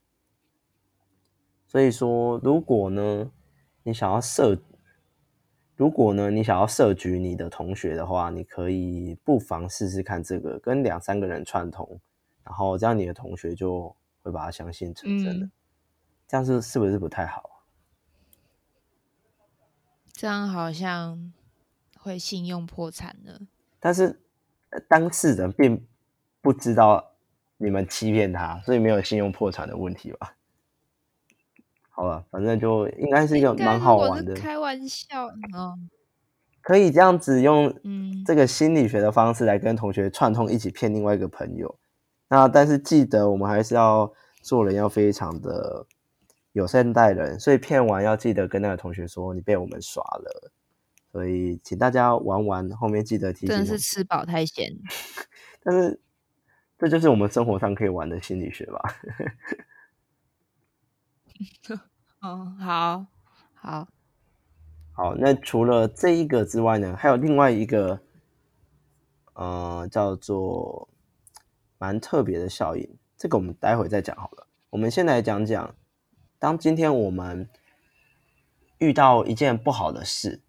[1.68, 3.30] 所以说，如果呢，
[3.84, 4.58] 你想要设，
[5.80, 11.98] 如果呢，你想要设局你的同学的话，你可以不妨试试看这个，跟两三个人串通，
[12.44, 13.96] 然后这样你的同学就。
[14.22, 15.50] 会把它相信成真的，
[16.28, 17.64] 这样是是不是不太好？
[20.12, 21.32] 这样好像
[21.98, 23.48] 会信用破产呢。
[23.80, 24.20] 但是
[24.90, 25.88] 当事人并
[26.42, 27.14] 不知道
[27.56, 30.36] 你们欺骗他，所以没有信用破产的问题吧？
[32.00, 34.34] 好了，反正就应该是一个蛮好玩的。
[34.34, 35.78] 开玩笑哦，
[36.62, 37.76] 可以这样子用
[38.26, 41.78] 这个心理学的方式来跟同学串通，一起骗另外一个朋友。
[42.30, 44.10] 那但是记得，我们还是要
[44.42, 45.86] 做人要非常的
[46.54, 50.54] 友善待人，所以骗完要记得跟那个同学说你被我们耍了，
[51.12, 53.50] 所以请大家玩完后面记得提醒。
[53.50, 54.72] 真的是吃饱太闲，
[55.62, 56.00] 但是
[56.78, 58.80] 这就是我们生活上可以玩的心理学吧。
[62.22, 63.06] 嗯，好
[63.56, 63.88] 好
[64.92, 68.00] 好，那除了这一个之外呢，还有另外一个，
[69.34, 70.88] 呃，叫做。
[71.82, 74.48] 蛮特别的效应，这个我们待会再讲好了。
[74.70, 75.74] 我们先来讲讲，
[76.38, 77.48] 当今天我们
[78.80, 80.42] 遇到一件不好的事，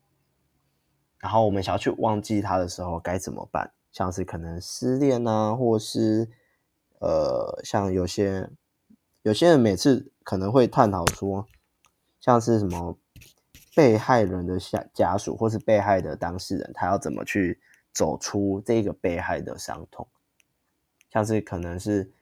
[1.21, 3.73] 然后我们想要去忘记它的时候，该怎么办？
[3.93, 6.29] 像是可能失恋啊，或是
[6.99, 8.51] 呃，像有些
[9.23, 11.47] 有些人每次可能会探讨说，
[12.21, 12.99] 像是什么
[13.75, 17.61] 被害人的家家属，或是被害的当事人，他要怎么去
[17.93, 20.07] 走出这个被害的伤痛？
[21.11, 22.13] 像是可能是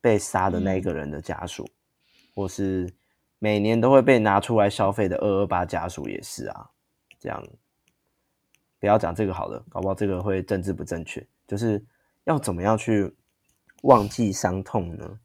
[0.00, 1.68] 被杀的那个人的家属，
[2.34, 2.90] 或是
[3.38, 6.70] 每年都会被拿出来消费的二二八家属也是啊，
[7.18, 7.46] 这样
[8.78, 11.26] 不要讲这个好了，搞不好这个会政治不正确。
[11.46, 11.84] 就是
[12.24, 13.14] 要怎么样去
[13.82, 15.18] 忘记伤痛呢？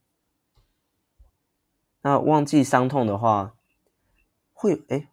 [2.01, 3.54] 那忘记伤痛的话，
[4.55, 5.09] 会哎，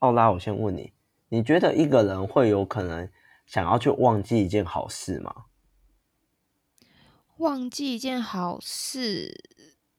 [0.00, 0.92] 奥拉，我先问你，
[1.28, 3.08] 你觉得一个人会有可能
[3.46, 5.46] 想要去忘记一件好事吗？
[7.38, 9.42] 忘记一件好事，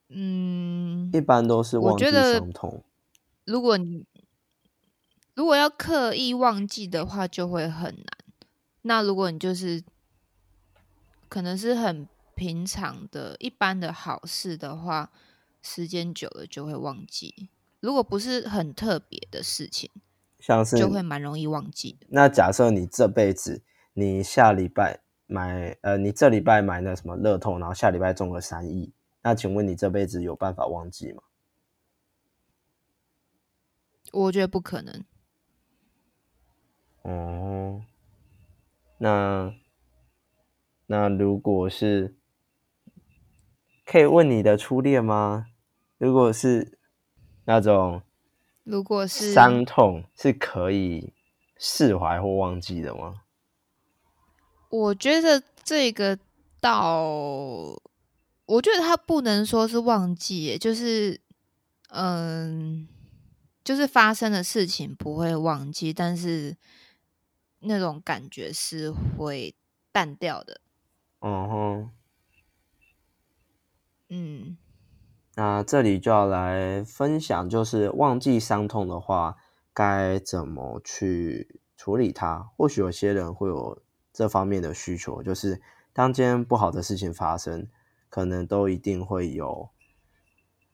[0.09, 2.83] 嗯，一般都是忘记伤痛。
[3.45, 4.05] 如果你
[5.33, 8.05] 如果要刻意忘记的话，就会很难。
[8.83, 9.83] 那如果你就是
[11.29, 15.11] 可能是很平常的一般的好事的话，
[15.61, 17.49] 时间久了就会忘记。
[17.81, 19.91] 如果不是很特别的事情，
[20.39, 22.07] 像是就会蛮容易忘记的。
[22.11, 25.01] 那假设你这辈子，你下礼拜。
[25.33, 28.91] 买呃，你这礼拜买那什么乐透，然后下礼拜中了三亿，
[29.21, 31.23] 那请问你这辈子有办法忘记吗？
[34.11, 35.05] 我觉得不可能。
[37.03, 37.81] 哦，
[38.97, 39.53] 那
[40.87, 42.13] 那如果是
[43.85, 45.47] 可以问你的初恋吗？
[45.97, 46.77] 如果是
[47.45, 48.01] 那种，
[48.63, 51.13] 如果是伤痛是可以
[51.57, 53.21] 释怀或忘记的吗？
[54.69, 56.17] 我觉得这个
[56.61, 57.03] 到，
[58.45, 61.19] 我觉得他不能说是忘记，就是，
[61.89, 62.87] 嗯，
[63.63, 66.55] 就是发生的事情不会忘记，但是
[67.59, 69.53] 那种感觉是会
[69.91, 70.61] 淡掉的。
[71.19, 71.91] 嗯哼，
[74.09, 74.57] 嗯，
[75.35, 79.37] 那这里就要来分享，就是忘记伤痛的话，
[79.73, 82.49] 该怎么去处理它？
[82.57, 83.81] 或许有些人会有。
[84.13, 85.61] 这方面的需求，就是
[85.93, 87.69] 当今天不好的事情发生，
[88.09, 89.69] 可能都一定会有，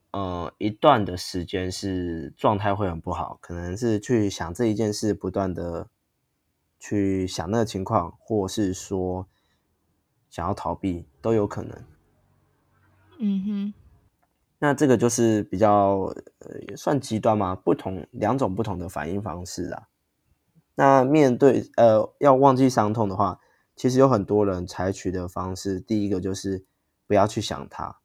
[0.10, 5.88] 呃，一段的时间是状态会很不好，可能是去想这一件事，不断的
[6.80, 9.28] 去想那个情况，或是说
[10.32, 11.84] 想要逃避，都有可能。
[13.20, 13.74] 嗯哼，
[14.60, 17.56] 那这个就是比较呃，算极端吗？
[17.56, 19.88] 不同两种不同的反应方式啊。
[20.76, 23.40] 那面对呃要忘记伤痛的话，
[23.76, 26.66] 其实有很多人采取的方式，第一个就是
[27.06, 27.98] 不要去想它，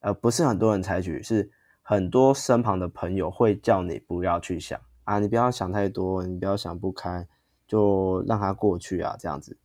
[0.00, 1.50] 呃不是很多人采取，是
[1.82, 7.28] 很多身旁的朋友会叫你不要去想啊，你不要想太多，你不要想不开，
[7.66, 9.56] 就让它过去啊，这样子，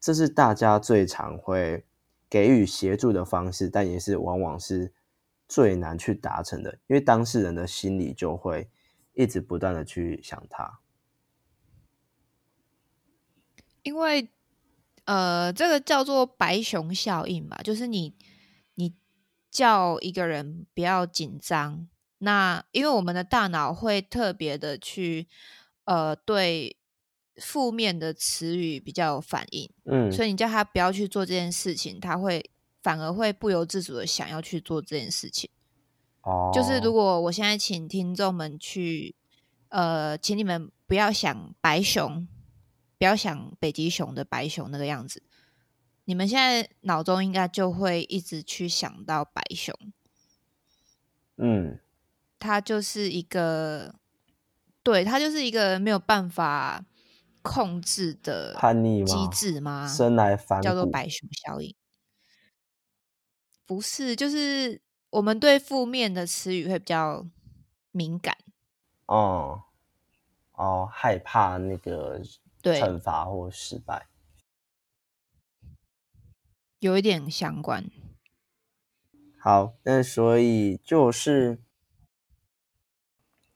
[0.00, 1.84] 这是大家最常会
[2.32, 4.94] 给予协助的方式，但也是往往是
[5.46, 8.70] 最难去达成的，因为当事人的心里就会
[9.12, 10.80] 一直不断的去想他。
[13.82, 14.30] 因为
[15.04, 18.16] 呃，这个叫做白熊效应吧，就是你
[18.76, 18.94] 你
[19.50, 25.28] 叫一个人不要紧张，那因为我们的大脑会特别的去
[25.84, 26.78] 呃对
[27.36, 32.50] 负面的词语比较有反应，嗯，所以你叫他不要去做这件事情，他会
[32.82, 35.48] 反而会不由自主的想要去做这件事情。
[36.22, 39.14] 哦，就是如果我现在请听众们去，
[39.68, 42.28] 呃，请你们不要想白熊，
[42.98, 45.22] 不要想北极熊的白熊那个样子，
[46.04, 49.74] 你们现在脑中应该就会一直去想到白熊，
[51.38, 51.80] 嗯，
[52.38, 53.94] 它就是一个，
[54.82, 56.84] 对，它就是一个没有办法
[57.42, 59.04] 控制的叛逆？
[59.04, 59.86] 机制吗？
[59.86, 61.74] 生来反骨叫做白熊效应，
[63.66, 64.80] 不是，就是
[65.10, 67.26] 我们对负面的词语会比较
[67.90, 68.36] 敏感。
[69.06, 69.64] 哦
[70.52, 72.22] 哦，害怕那个
[72.62, 74.06] 对惩罚或失败。
[76.78, 77.90] 有一点相关。
[79.38, 81.58] 好，那所以就是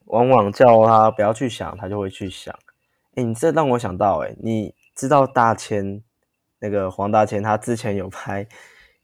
[0.05, 2.59] 往往叫他不要去想，他就会去想。
[3.17, 6.03] 哎，你这让我想到，哎，你知道大千
[6.61, 8.47] 那个黄大千，他之前有拍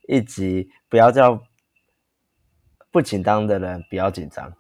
[0.07, 1.43] 一集，不要叫
[2.91, 4.55] 不紧张的人不要紧张。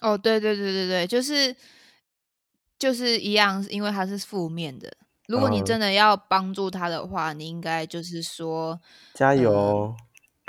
[0.00, 1.54] 哦，对对对对对，就是
[2.78, 4.92] 就是一样，因为他是负面的。
[5.28, 8.80] 如果你嗯真的要帮助他的话，你应该就是说，
[9.14, 9.94] 加油！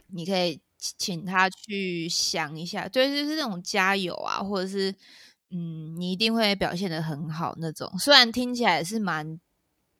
[0.07, 4.95] 你可以请请他去想一下，对，就是那种加油啊，或者是
[5.51, 7.91] 嗯，你一定会表现的很好那种。
[7.99, 9.39] 虽然听起来是蛮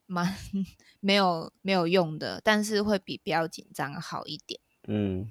[0.05, 0.33] 蛮
[1.01, 4.59] 没有没有用的，但是会比不要紧张好一点。
[4.87, 5.29] 嗯，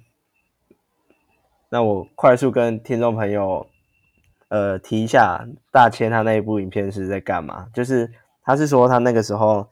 [1.69, 3.67] 那我快速跟听众朋友
[4.49, 7.67] 呃提一下，大千他那一部影片是在干嘛？
[7.73, 8.13] 就是
[8.43, 9.69] 他是说他那个时候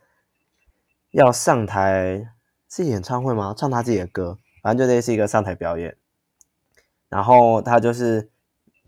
[1.11, 2.33] 要上台
[2.69, 3.53] 是演唱会吗？
[3.55, 5.95] 唱他自己的歌，反正就类似一个上台表演。
[7.07, 8.29] 然后他就是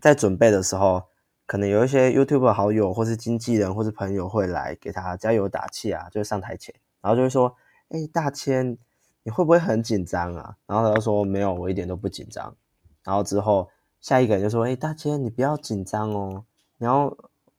[0.00, 1.08] 在准备的时候，
[1.52, 7.54] 可能有一些 YouTube 好友或是经纪人或是朋友会来给他加油打气啊，就是上台前，然后就会说
[7.92, 8.78] ：“哎、大千，
[9.22, 12.56] 你会不会很紧张啊？”然后他就说：“没有，我一点都不紧张。”
[13.04, 13.68] 然后之后
[14.00, 16.42] 下一个人就说：“哎、大千，你不要紧张哦，
[16.78, 17.14] 你要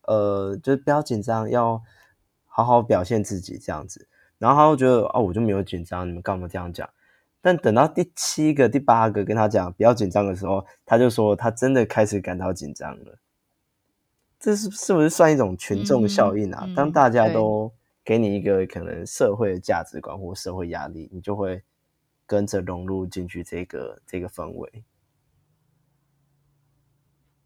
[0.07, 1.79] 呃，就是不要紧张，要
[2.47, 4.07] 好好表现自己这样子。”
[4.39, 6.89] 然后他就觉得：“哦，我就没有紧张，你们干嘛这样讲？”
[7.41, 13.19] 但等到第七个、第八个跟他讲不要紧张的时候，他就说他真的开始感到紧张了。
[14.43, 16.67] 这是是不是算一种群众效应啊？
[16.75, 17.73] 当大家都
[18.03, 21.63] 给你一个可能社会的价值观或社会压力，你就会
[22.25, 24.83] 跟着融入进去这个这个氛围。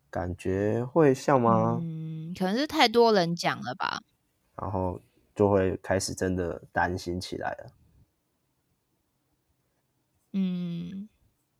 [0.09, 1.77] 感觉会像吗？
[1.79, 4.01] 嗯，可能是太多人讲了吧。
[4.59, 4.99] 然后
[5.35, 7.71] 就会开始真的担心起来了。
[10.33, 11.07] 嗯，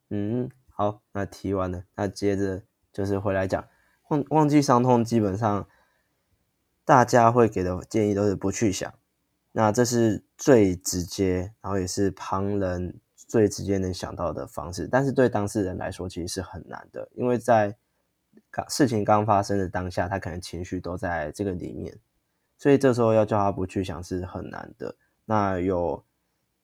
[0.10, 3.64] 嗯，好，那提完了，那接着就是回来讲
[4.10, 5.68] 忘忘记伤痛，基本上
[6.86, 8.94] 大家会给的建议都是不去想，
[9.52, 17.76] 那这是最直接，然后也是旁人最直接能想到的方式，但是对当事人来说其实是很难的，因为在
[18.50, 21.98] 刚事情刚发生的当下，他可能情绪都在这个里面，
[22.58, 24.96] 所以这时候要叫他不去想是很难的。
[25.26, 26.06] 那有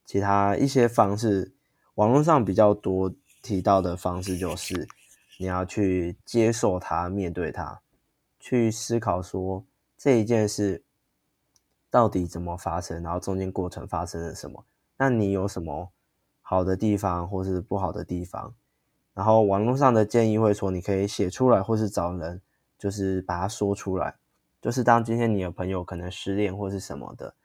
[0.05, 1.53] 其他一些方式，
[1.95, 4.87] 网络上比较多提到的方式就是
[5.43, 7.81] 你要去接受它，面对它，
[8.39, 9.65] 去思考说
[9.97, 10.81] 这一件事
[11.89, 14.63] 到底怎么发生，然后中间过程发生了什么，
[14.95, 15.91] 那你有什么
[16.41, 18.55] 好的地方或是不好的地方？
[19.13, 22.41] 然后网络上的建议会说，你可以写出来，或是找人，
[22.79, 24.15] 就是把它说出来。
[24.61, 27.35] 就是当今天你的朋友可能失恋或是什么的，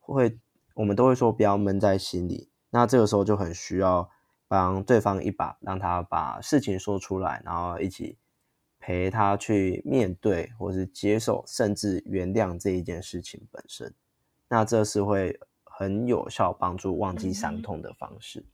[0.00, 0.36] 会
[0.74, 2.48] 我们都会说不要闷在心里。
[2.70, 4.10] 那这个时候就很需要
[4.48, 8.18] 帮对方一把，让他把事情说出来，然后一起
[8.78, 13.94] 陪他去面对，或是接受，甚至原谅这一件事情本身。
[14.48, 18.44] 那这是会很有效帮助忘记伤痛的方式。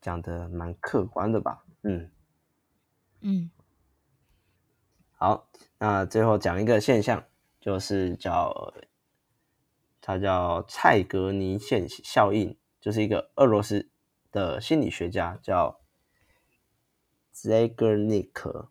[0.00, 1.64] 讲的蛮客观的吧？
[1.82, 2.10] 嗯，
[3.22, 3.50] 嗯，
[5.16, 7.24] 好，那最后讲一个现象，
[7.58, 8.72] 就是叫
[10.00, 12.56] 它叫蔡格尼现效应，
[12.86, 13.88] 就是一个俄罗斯
[14.30, 15.80] 的心理学家叫
[17.34, 18.68] Zegernik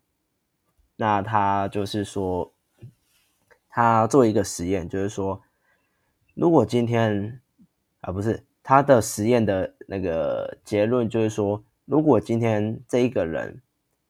[0.96, 2.54] 那他就是说，
[3.68, 5.42] 他做一个实验，就是说，
[6.32, 7.42] 如果今天
[8.00, 13.60] 啊不是他的实验的那个结论，就是说，如果今天这一个人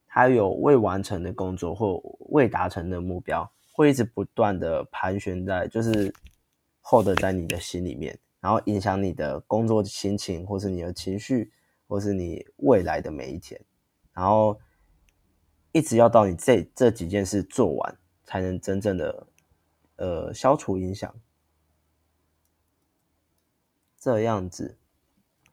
[0.07, 6.15] 他有未完成的工作或未达成的目标，会一直不断的盘旋在，就是
[6.81, 8.17] hold 在你的心里面，
[8.47, 11.53] 然后影响你的工作心情，或是你的情绪，
[11.89, 13.61] 或是你未来的每一天，
[14.13, 14.57] 然后
[15.73, 19.27] 一直要到你这这几件事做完，才能真正的
[19.97, 21.13] 呃消除影响。
[23.99, 24.79] 这样子，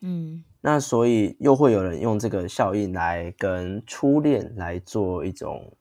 [0.02, 5.76] 嗯，那所以又会有人用这个效应来跟初恋来做一种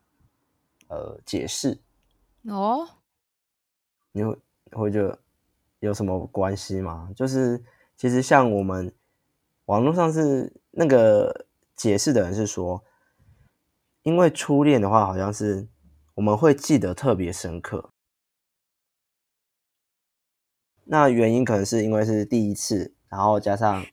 [0.89, 1.79] 呃解释。
[2.45, 2.89] 哦，
[4.13, 4.39] 你会
[4.71, 5.22] 会觉得
[5.83, 7.11] 有什么关系吗？
[7.15, 7.61] 就是
[7.97, 8.95] 其实像我们
[9.65, 12.85] 网络上是那个解释的人是说，
[14.05, 15.69] 因为初恋的话，好像是
[16.15, 17.91] 我们会记得特别深刻。
[20.85, 23.85] 那原因可能是因为是第一次，然后加上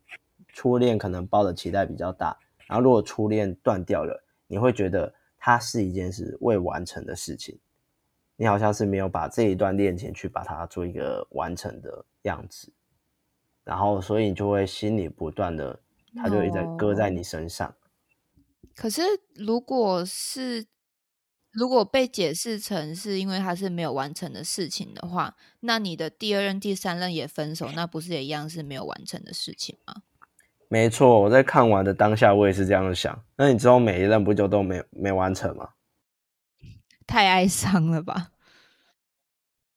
[0.49, 2.37] 初恋可能抱的期待比较大，
[2.67, 7.59] 然后如果初恋断掉了，你会觉得它是一件是未完成的事情，
[8.39, 12.71] 你好像是没有把这一段恋情去把它做一个完成的样子，
[13.65, 15.77] 然后所以你就会心里不断的，
[16.15, 17.75] 它就一直搁在你身上。
[18.75, 19.01] 可是
[19.35, 20.65] 如果是。
[21.51, 30.03] 如果被解释成是因为他是没有完成的事情的话，那你的第二任、第三任也分手，那不是也一样是没有完成的事情吗？
[30.67, 33.19] 没错，我在看完的当下，我也是这样想。
[33.35, 35.71] 那你之后每一任不就都没没完成吗？
[37.09, 38.29] 太哀伤了吧？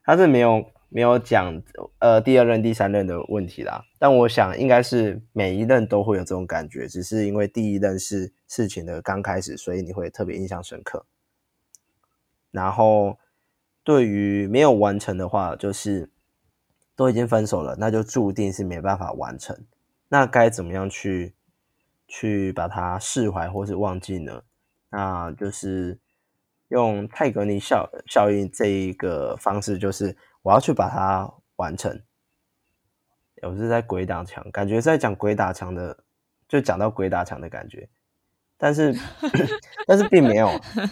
[0.04, 1.62] 他是没有没有讲
[1.98, 11.06] 呃第二任、第三任的问题啦，但我想应该是每一任都会有这种感觉，只是因为第一任是事情的刚开始，所以你会特别印象深刻。
[12.50, 13.18] 然后，
[13.82, 16.10] 对于没有完成的话，就是
[16.94, 19.64] 都已经分手了，那就注定是没办法完成。
[20.08, 21.34] 那该怎么样去
[22.06, 24.42] 去把它释怀或是忘记呢？
[24.90, 25.98] 那就是
[26.72, 32.02] 用泰格尼效效应这一个方式，就是我要去把它完成。
[33.42, 36.04] 我是在鬼打墙，感觉在讲鬼打墙的，
[36.48, 37.90] 就讲到鬼打墙的感觉，
[38.56, 38.96] 但是
[39.86, 40.48] 但是并没有。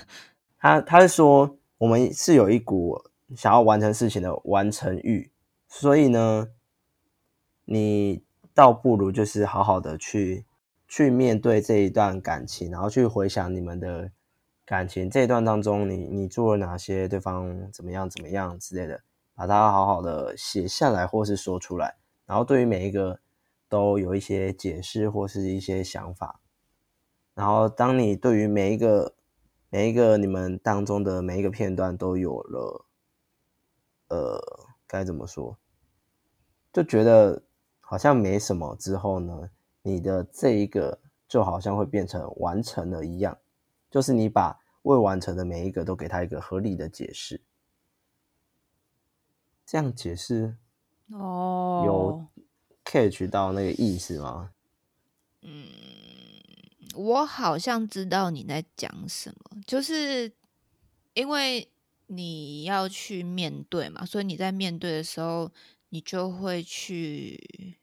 [0.61, 3.01] 他他是说，我们是有一股
[3.35, 5.33] 想要完成事情的完成欲，
[5.67, 6.49] 所以呢，
[7.65, 8.23] 你
[8.53, 10.45] 倒不如就是好好的去
[10.87, 14.11] 去面对这一段感情，然后去回想你们的
[14.71, 19.03] 感情这一段当中，你你做了哪些，对方怎么样怎么样之类的，
[19.35, 23.19] 把它好好的写下来或是说出来，然后对于每一个
[23.69, 26.39] 都有一些解释或是一些想法，
[27.35, 29.17] 然后当你对于每一个。
[29.73, 32.87] 每一个你们当中的每一个片段都有了，
[34.09, 34.41] 呃，
[34.85, 35.57] 该怎么说？
[36.73, 37.45] 就觉得
[37.79, 39.49] 好像没什么之后呢，
[39.83, 40.99] 你的这一个
[41.29, 43.39] 就好像会变成完成了一样，
[43.89, 47.41] 就是你把未完成的每一个都给他一个合理的解释，
[49.67, 50.57] 这样解释
[51.09, 52.45] 哦，有
[52.85, 54.53] catch 到那个意思吗？
[55.43, 55.67] 嗯。
[56.97, 60.33] 我好像知道你在讲什么，就是
[61.15, 61.71] 因为
[62.09, 65.53] 你要去面对嘛，所以你在面对的时候，
[65.91, 67.79] 你就会去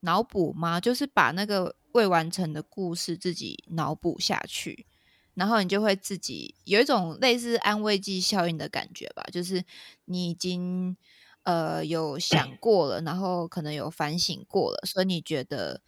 [0.00, 0.80] 脑补吗？
[0.80, 4.86] 就是把那个未完成的故事自己脑补下去，
[5.34, 9.64] 然后你就会自己有一种类似安慰剂效应的感觉吧，就是
[10.06, 10.96] 你已经
[11.44, 15.80] 呃有想 过了，然后可能有反省过了，所以你觉得。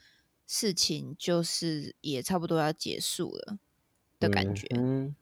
[0.48, 3.58] 事情就是也差不多要结束了
[4.20, 5.16] 的感觉，嗯，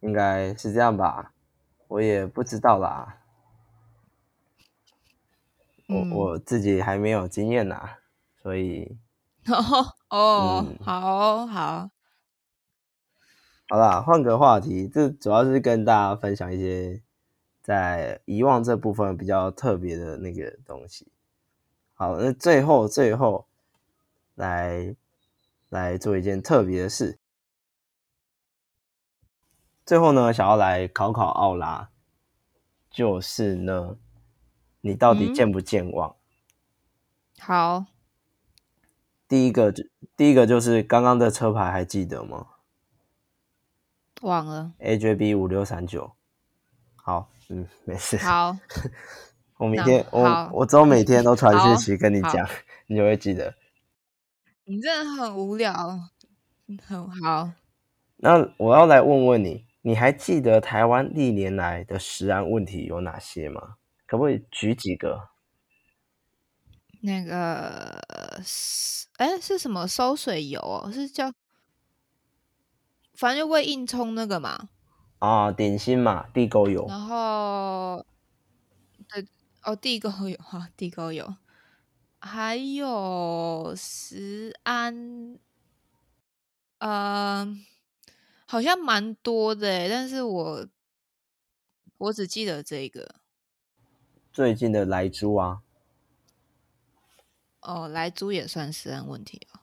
[0.00, 1.34] 应该是这样吧，
[1.88, 3.18] 我也不知道啦，
[5.86, 7.98] 我我自己还没有经验呐，
[8.42, 8.96] 所以
[9.46, 11.90] 哦 哦，好好
[13.68, 17.02] 好啦，换个话题，这主要是跟大家分享一些
[17.62, 21.10] 在遗忘这部分比较特别的那个东西。
[21.94, 23.46] 好，那最后最后。
[24.36, 24.96] 来，
[25.68, 27.20] 来做一件特别的事。
[29.86, 31.88] 最后呢，想要来考考奥拉，
[32.90, 33.96] 就是呢，
[34.80, 36.16] 你到底健不健忘？
[37.38, 37.84] 好，
[39.28, 39.84] 第一个就
[40.16, 42.48] 第一个就是刚刚的车牌还记得吗？
[44.22, 44.72] 忘了。
[44.80, 46.12] AJB 五六三九。
[46.96, 48.16] 好，嗯，没事。
[48.16, 48.56] 好，
[49.58, 52.48] 我明天我我之后每天都传讯息跟你讲，
[52.86, 53.54] 你就会记得。
[54.64, 55.74] 你真的很无聊，
[56.86, 57.50] 很好。
[58.16, 63.74] 那我要来问问你，你还记得台湾历年来的食安问题有哪些吗？
[64.06, 65.28] 可不可以举几个？
[67.02, 68.02] 那个
[68.42, 70.90] 是哎，是什么收水油哦？
[70.90, 71.30] 是叫
[73.14, 74.68] 反正就会硬冲那个嘛？
[75.20, 76.86] 啊，点心嘛，地沟油。
[76.88, 78.04] 然后，
[79.08, 79.26] 对，
[79.62, 81.36] 哦，地沟油哈，地沟油，
[82.20, 85.38] 还有食安，
[86.78, 87.56] 呃，
[88.46, 90.66] 好像蛮多的，但是我
[91.96, 93.14] 我只记得这个。
[94.32, 95.62] 最近的来猪啊。
[97.60, 99.60] 哦，来猪也算食安问题哦。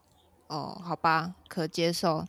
[0.47, 2.26] 哦，好吧，可接受。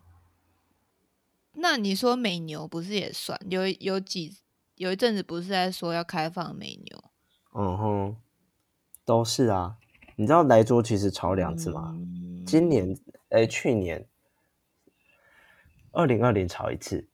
[1.55, 3.38] 那你说美牛不是也算？
[3.50, 4.38] 有有几
[4.76, 7.05] 有一阵子不是在说要开放美牛？
[7.55, 8.16] 嗯哼，
[9.05, 9.76] 都是啊。
[10.16, 11.94] 你知道莱猪其实炒两次吗？
[12.46, 12.98] 今年
[13.28, 14.07] 哎，去年
[15.90, 17.07] 二零二零炒一次，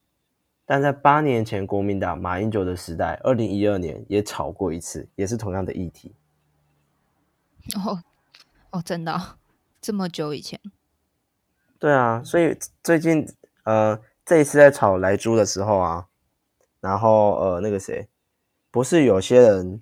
[0.65, 6.15] 但在八年前国民党马英九的时代，二零一二年也炒过一次，也是同样的议题。
[7.75, 8.03] 哦
[8.71, 9.39] 哦，真的
[9.81, 10.61] 这么久以前？
[11.81, 13.27] 对啊，所以最近
[13.65, 14.01] 呃。
[14.29, 16.07] 这一次在炒来猪的时候啊，
[16.81, 18.11] 然后呃，那个谁，
[18.71, 19.81] 不是有些人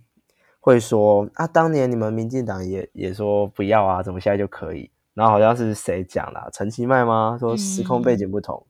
[0.60, 4.88] 会说啊，当年你们民进党也也说不要啊，怎么现在就可以？
[5.14, 7.36] 然后好像是谁讲的，陈其迈吗？
[7.40, 8.64] 说时空背景不同，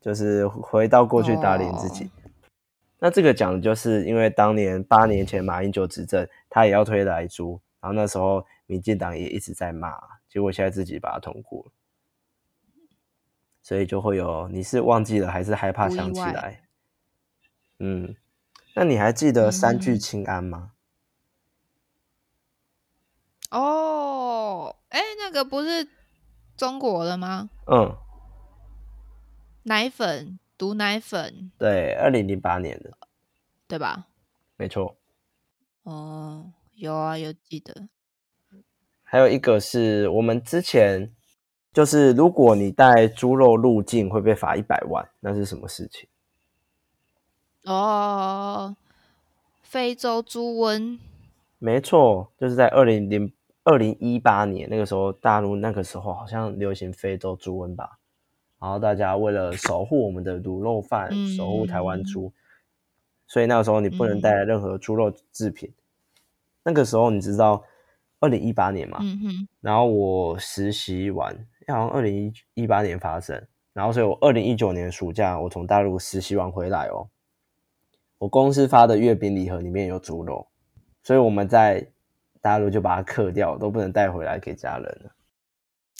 [0.00, 2.08] 就是回到过去打脸自己。
[3.00, 9.92] 那这个讲的就是因为当年八年前马英九执政，他也要推来猪，然后那时候民进党也一直在骂，
[10.28, 11.72] 结果现在自己把它通过了。
[13.62, 16.64] 所以就会有，你是忘记了还是害怕想起来？
[17.78, 18.16] 嗯，
[18.74, 20.72] 那你还记得三聚氰胺吗？
[23.50, 25.88] 哦，哎，那个不是
[26.56, 27.50] 中国的吗？
[27.66, 27.96] 嗯，
[29.62, 32.98] 奶粉毒奶粉，对，二零零八年的，
[33.68, 34.08] 对吧？
[34.56, 34.96] 没错。
[35.84, 37.88] 哦，有啊，有记得。
[39.04, 41.14] 还有一个是我们之前。
[41.72, 46.06] 就是如果你带猪肉入境会被罚一百万，那是什么事情？
[47.64, 48.76] 哦，
[49.62, 50.98] 非洲猪瘟。
[51.58, 53.32] 没错，就是在二零零
[53.64, 57.98] 二零一八年那个时候，大陆那个时候好像流行非洲猪瘟吧。
[58.60, 62.32] 然后大家为了守护我们的卤肉饭，守护台湾猪，
[63.26, 65.72] 所以那个时候你不能带任何猪肉制品。
[66.64, 67.64] 那个时候你知道
[68.20, 68.98] 二零一八年嘛？
[69.60, 71.46] 然后我实习完。
[71.68, 77.08] 好像二零一一八年发生，然后所以我二零一九年暑假我从大陆实习完回来哦，
[78.18, 80.48] 我公司发的月饼礼盒里面有猪肉，
[81.02, 81.90] 所以我们在
[82.40, 85.12] 大陆就把它刻掉，都不能带回来给家人了。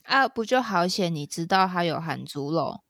[0.05, 1.15] 啊，不就好险？
[1.15, 2.81] 你知道它有含猪肉，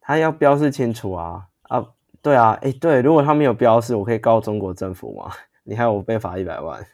[0.00, 1.84] 它要标示清楚啊啊，
[2.22, 5.30] 对啊，哎对，如果他没有标示，我可以告中国政府吗？
[5.64, 6.86] 你害我被罚一百万？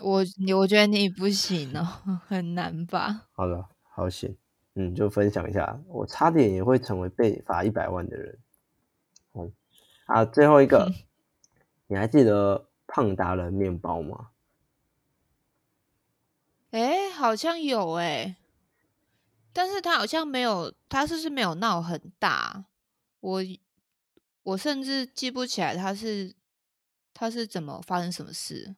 [0.00, 0.22] 我
[0.56, 1.82] 我觉得你不行哦，
[2.28, 3.22] 很难吧？
[3.32, 3.64] 好的。
[3.96, 4.36] 好险，
[4.74, 8.38] 嗯，就分享一下，我差点也会成为被罚一百万的人。
[9.32, 9.50] 嗯，
[10.04, 10.92] 啊，最后一个，
[11.86, 14.32] 你还记得胖达人面包吗？
[16.72, 18.36] 哎，好像有哎，
[19.54, 22.66] 但是他好像没有，他是不是没有闹很大？
[23.20, 23.42] 我
[24.42, 26.34] 我甚至记不起来他是
[27.14, 28.76] 他是怎么发生什么事。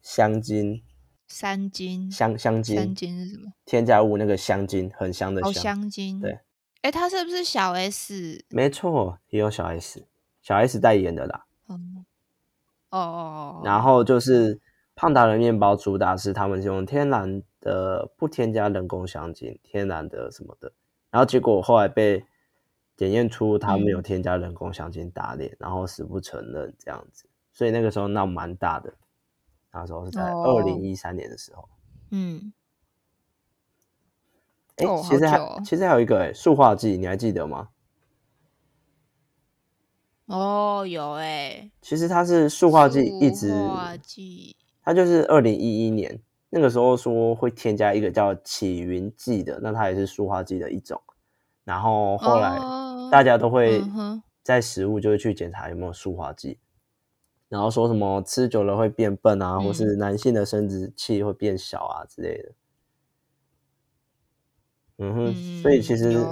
[0.00, 0.84] 香精。
[1.28, 3.52] 香精，香香精，香精是什么？
[3.64, 5.52] 添加物那个香精，很香的香。
[5.52, 6.38] 香精，对。
[6.82, 8.44] 哎，他是不是小 S？
[8.50, 10.06] 没错，也有小 S，
[10.40, 11.46] 小 S 代言的啦。
[11.68, 12.04] 嗯。
[12.90, 13.62] 哦哦哦。
[13.64, 14.60] 然后就是
[14.94, 20.72] 胖达人面包主打是他们用天然的，不添加人工香精，天然的什么的。
[21.10, 22.24] 然后结果后来被
[22.96, 28.94] 检验出他们有添加人工香精打脸，然后死不承认这样子，所以那个时候闹蛮大的。
[29.76, 31.68] 那时候是在二零一三年的时候，
[32.10, 32.52] 嗯，
[34.76, 37.68] 哎，其实还其实还有一个哎，塑化剂，你还记得吗？
[40.26, 46.18] 哦，有哎，其实它是塑化剂，一直化剂，它就是二零一一年
[46.48, 51.00] 那个时候说会添加一个叫起云剂的，那它也是塑化剂的一种。
[51.64, 52.58] 然后后来
[53.10, 53.82] 大家都会
[54.42, 56.58] 在食物就会去检查有没有塑化剂。
[57.48, 62.52] 然后说什么吃久了会变笨啊，或是男性的生殖器会变小啊之类的。
[64.98, 66.26] 嗯哼，所以其实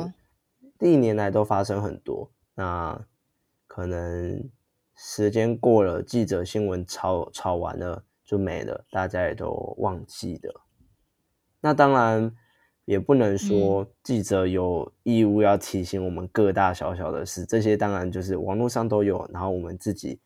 [0.81, 2.29] 历年来都发生很多。
[2.57, 3.07] 那
[3.69, 4.51] 可能
[4.97, 10.63] 时间过了，记者新闻炒炒完了就没了，大家也都忘记了。
[11.61, 12.35] 那当然
[12.87, 20.19] 也不能说记者有义务要提醒我们各大小小的事，这些当然就是网络上都有，然后我们自己。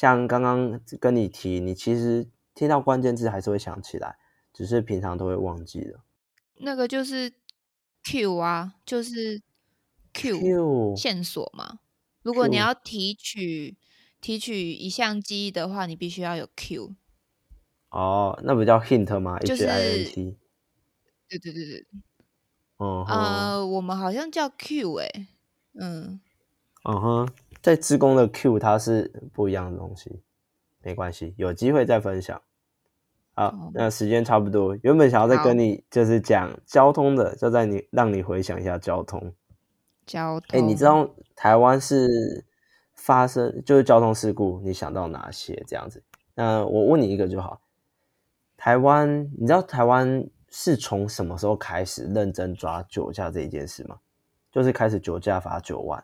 [0.00, 4.16] 像刚刚跟你提，你其实听到关键字还是会想起来，
[4.50, 6.00] 只是平常都会忘记了。
[6.56, 7.34] 那个就是
[8.04, 9.42] Q 啊，就是
[10.14, 11.80] Q Q 线索嘛。
[12.22, 13.76] 如果你要提取
[14.22, 16.94] 提取一项记忆的话，你必须要有 Q。
[17.90, 20.38] 哦，那不叫 hint 吗就？H I N 是 T。
[21.28, 21.86] 对对对对，
[22.78, 25.26] 嗯哼，呃，我们好像叫 Q 哎、
[25.74, 26.18] 嗯，
[26.84, 27.28] 嗯哼，
[27.62, 30.22] 在职工的 Q 它是不一样的东西，
[30.82, 32.40] 没关系，有机会再分享。
[33.34, 39.32] 好哦，那时间差不多，原本想要再跟你就是讲交通的，就在你让你回想一下交通。
[40.04, 40.58] 交通。
[40.58, 42.44] 哎、你知道台湾是
[42.94, 46.02] 发生就是交通事故，你想到哪些这样子？
[46.34, 47.60] 那我问你一个就好，
[48.56, 53.98] 台湾，你知道台湾是从什么时候开始认真抓酒驾这一件事吗？
[54.50, 56.02] 就是开始酒驾罚九万。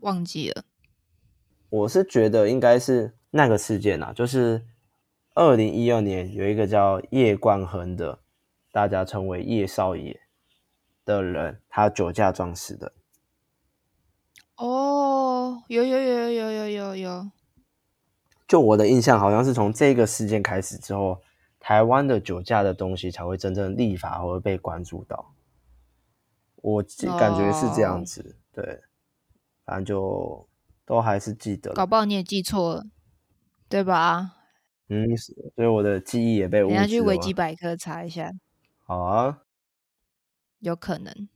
[0.00, 0.64] 忘记了。
[1.68, 4.64] 我是觉得应该是那个事件啊就是
[5.34, 8.20] 二零一二年有一个叫叶冠恒的
[8.72, 10.20] 大家称为叶少爷
[11.04, 12.92] 的人他酒驾撞死的。
[14.56, 16.96] 哦有有有有有有有。
[16.96, 17.30] 有
[18.48, 21.20] 就我的印象好像是从这个事件开始之后
[21.58, 25.32] 台湾的酒驾的东西才会真正立法或者被关注到。
[26.56, 26.82] 我
[27.18, 28.80] 感觉是这样子对。
[29.66, 30.48] 反正就
[30.86, 31.74] 都还是记得。
[31.74, 32.84] 搞不好你也记错了，
[33.68, 34.36] 对吧？
[34.88, 35.04] 嗯，
[35.54, 38.32] 所以我的记忆也被污等下去维基百科查一下，
[38.84, 39.42] 好啊。
[40.60, 41.28] 有可能。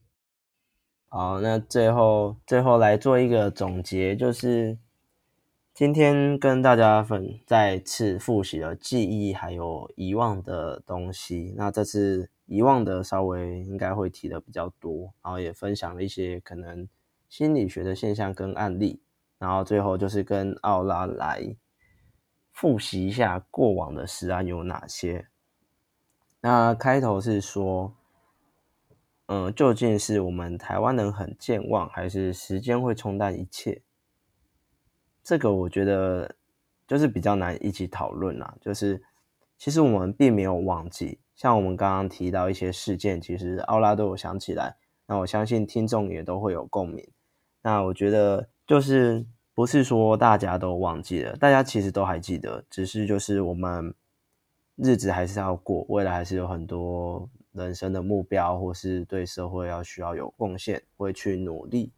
[1.08, 4.78] 好，那最后最后来做一个总结，就是
[5.74, 11.52] 今天跟大家分再次复习了记忆还有遗忘的东西。
[11.56, 16.88] 那这次遗忘的稍微应该会提的比较多，然后也分享了一些可能
[17.30, 19.00] 心理学的现象跟案例，
[19.38, 21.56] 然后最后就是跟奥拉来
[22.52, 25.28] 复习一下过往的实案有哪些。
[26.42, 27.94] 那开头是说。
[29.32, 33.80] 嗯，究竟是我们台湾人很健忘，还是时间会冲淡一切？
[35.22, 36.34] 这个我觉得
[36.84, 38.56] 就是比较难一起讨论啦。
[38.60, 39.00] 就是
[39.56, 44.76] 其实我们并没有忘记，像我们刚刚提到一些事件，其实奥拉都有想起来。
[45.06, 47.08] 那我相信听众也都会有共鸣。
[47.62, 53.94] 那我觉得就是不是说大家都忘记了，大家其实都还记得，只是就是我们
[54.76, 61.92] 日子还是要过，未来还是有很多人生的目标，或是对社会要需要有贡献，会去努力。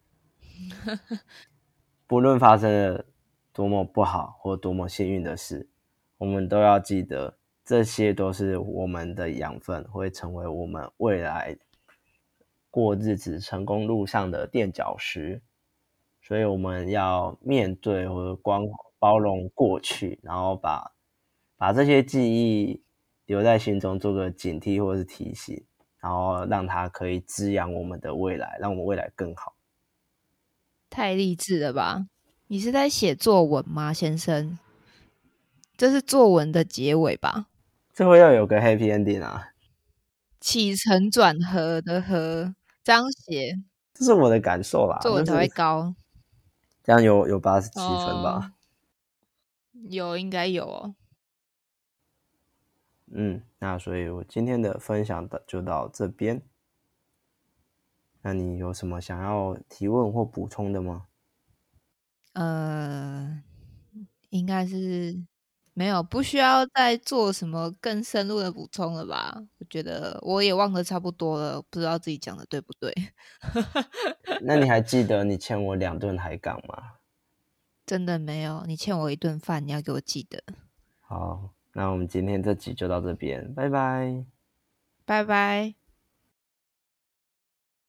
[2.09, 3.05] 不论发生了
[3.53, 5.69] 多么不好或多么幸运的事，
[6.19, 11.57] 我们都要记得，这些都是我们的养分，会成为我们未来
[12.71, 15.41] 过日子成功路上的垫脚石。
[16.33, 18.63] 所以我们要面对或者光
[18.99, 20.95] 包容过去，然后把
[21.59, 22.83] 把这些记忆
[23.27, 25.63] 留在心中，做个警惕或是提醒，
[25.99, 29.53] 然后让它可以滋养我们的未来，让我们未来更好。
[30.89, 32.07] 太励志了吧！
[32.47, 34.59] 你是在写作文吗，先生？
[35.77, 37.49] 这是作文的结尾吧？
[37.93, 39.51] 最后要有个 happy ending 啊！
[40.41, 43.53] 起承转合的合，这样写
[43.93, 45.95] 这是我的感受啦，作文才会高。
[46.83, 48.55] 这样有有八十七分吧？
[49.89, 50.95] 有，应该有哦。
[53.15, 56.43] 嗯，那所以我今天的分享的就到这边。
[58.23, 61.07] 那你有什么想要提问或补充的吗？
[62.33, 63.43] 呃，
[64.31, 65.23] 应该是
[65.75, 69.35] 没有，不需要再做什么更深入的补充了吧？
[69.59, 72.93] 我觉得我也忘得差不多了，不知道自己讲的对不对。
[74.43, 76.99] 那你还记得你欠我两顿海港吗？
[77.87, 80.43] 真的没有，你欠我一顿饭，你要给我记得。
[81.01, 84.25] 好，那我们今天这集就到这边，拜拜。
[85.09, 85.75] 拜拜。